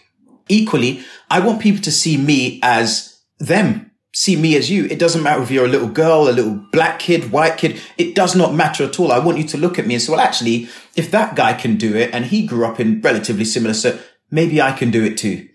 [0.48, 1.00] Equally,
[1.30, 3.89] I want people to see me as them.
[4.12, 4.86] See me as you.
[4.86, 7.80] It doesn't matter if you're a little girl, a little black kid, white kid.
[7.96, 9.12] It does not matter at all.
[9.12, 11.76] I want you to look at me and say, well, actually, if that guy can
[11.76, 13.98] do it and he grew up in relatively similar, so
[14.30, 15.48] maybe I can do it too.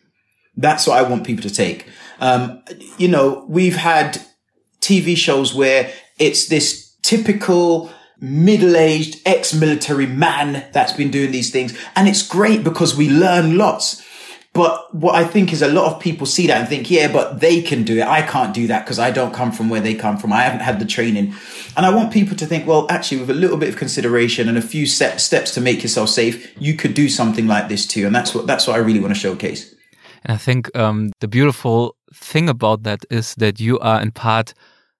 [0.55, 1.85] That's what I want people to take.
[2.19, 2.63] Um,
[2.97, 4.21] you know, we've had
[4.79, 11.77] TV shows where it's this typical middle-aged ex-military man that's been doing these things.
[11.95, 14.04] And it's great because we learn lots.
[14.55, 17.41] But what I think is a lot of people see that and think, yeah, but
[17.41, 18.07] they can do it.
[18.07, 20.31] I can't do that because I don't come from where they come from.
[20.31, 21.35] I haven't had the training.
[21.75, 24.57] And I want people to think, well, actually, with a little bit of consideration and
[24.57, 28.05] a few steps to make yourself safe, you could do something like this too.
[28.07, 29.75] And that's what, that's what I really want to showcase.
[30.23, 34.53] And I think um, the beautiful thing about that is that you are in part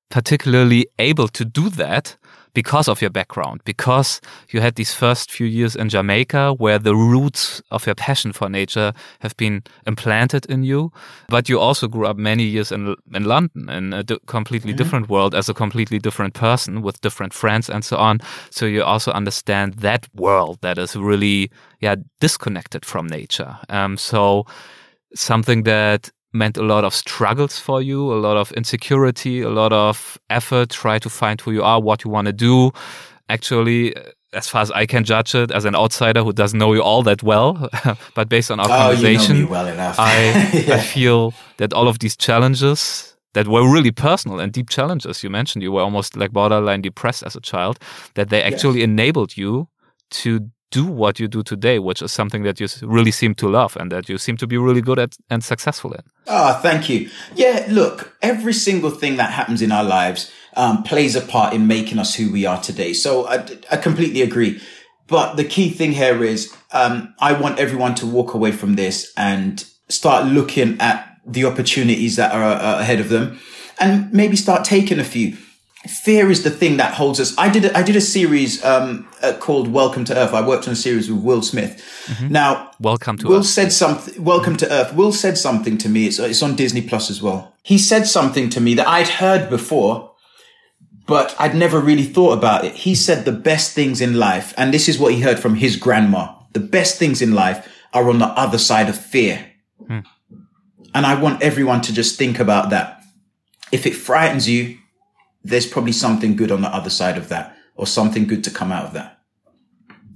[0.10, 2.18] particularly able to do that
[2.56, 6.96] because of your background, because you had these first few years in Jamaica where the
[6.96, 10.92] roots of your passion for nature have been implanted in you.
[11.28, 14.78] But you also grew up many years in, in London in a completely mm -hmm.
[14.78, 18.20] different world as a completely different person with different friends and so on.
[18.50, 23.58] So you also understand that world that is really, yeah, disconnected from nature.
[23.70, 24.46] Um, so
[25.14, 29.74] something that meant a lot of struggles for you, a lot of insecurity, a lot
[29.74, 32.72] of effort, try to find who you are, what you want to do.
[33.30, 34.02] Actually, uh,
[34.34, 37.02] as far as I can judge it, as an outsider who doesn't know you all
[37.04, 37.70] that well,
[38.16, 39.68] but based on our oh, conversation, you know well
[39.98, 40.76] I, yeah.
[40.76, 45.30] I feel that all of these challenges that were really personal and deep challenges you
[45.30, 47.80] mentioned, you were almost like borderline depressed as a child,
[48.16, 48.86] that they actually yes.
[48.86, 49.68] enabled you
[50.12, 53.78] to do what you do today, which is something that you really seem to love
[53.78, 56.02] and that you seem to be really good at and successful in.
[56.28, 57.10] Oh, thank you.
[57.34, 61.66] Yeah, look, every single thing that happens in our lives um, plays a part in
[61.66, 62.92] making us who we are today.
[62.92, 64.60] So I, I completely agree.
[65.08, 69.14] But the key thing here is um, I want everyone to walk away from this
[69.16, 73.40] and start looking at the opportunities that are uh, ahead of them
[73.80, 75.38] and maybe start taking a few
[75.90, 77.38] fear is the thing that holds us.
[77.38, 80.34] I did a, I did a series um, uh, called Welcome to Earth.
[80.34, 81.82] I worked on a series with Will Smith.
[82.08, 82.30] Mm-hmm.
[82.30, 83.46] Now, Welcome to Will Earth.
[83.46, 84.24] said something.
[84.24, 84.94] Welcome to Earth.
[84.94, 86.08] Will said something to me.
[86.08, 87.56] It's it's on Disney Plus as well.
[87.64, 90.14] He said something to me that I'd heard before,
[91.08, 92.74] but I'd never really thought about it.
[92.74, 95.76] He said the best things in life, and this is what he heard from his
[95.76, 96.34] grandma.
[96.54, 99.46] The best things in life are on the other side of fear.
[99.88, 100.00] Hmm.
[100.94, 103.04] And I want everyone to just think about that.
[103.72, 104.78] If it frightens you,
[105.46, 108.72] there's probably something good on the other side of that or something good to come
[108.72, 109.20] out of that.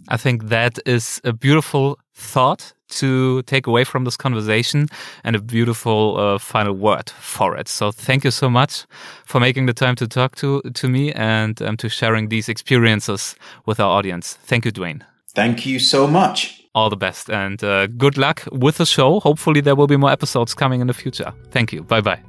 [0.08, 4.88] I think that is a beautiful thought to take away from this conversation
[5.24, 7.68] and a beautiful uh, final word for it.
[7.68, 8.86] So thank you so much
[9.26, 13.36] for making the time to talk to to me and um, to sharing these experiences
[13.68, 14.38] with our audience.
[14.48, 15.02] Thank you, Dwayne.
[15.36, 16.64] Thank you so much.
[16.74, 19.20] All the best and uh, good luck with the show.
[19.20, 21.32] Hopefully there will be more episodes coming in the future.
[21.52, 21.84] Thank you.
[21.84, 22.29] Bye bye.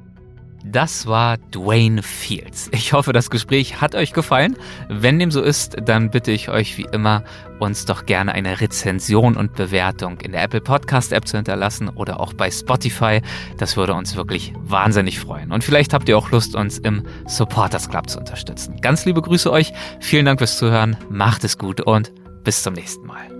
[0.65, 2.69] Das war Dwayne Fields.
[2.73, 4.55] Ich hoffe, das Gespräch hat euch gefallen.
[4.89, 7.23] Wenn dem so ist, dann bitte ich euch wie immer,
[7.59, 12.19] uns doch gerne eine Rezension und Bewertung in der Apple Podcast App zu hinterlassen oder
[12.19, 13.21] auch bei Spotify.
[13.57, 15.51] Das würde uns wirklich wahnsinnig freuen.
[15.51, 18.79] Und vielleicht habt ihr auch Lust, uns im Supporters Club zu unterstützen.
[18.81, 19.73] Ganz liebe Grüße euch.
[19.99, 20.97] Vielen Dank fürs Zuhören.
[21.09, 22.11] Macht es gut und
[22.43, 23.30] bis zum nächsten Mal.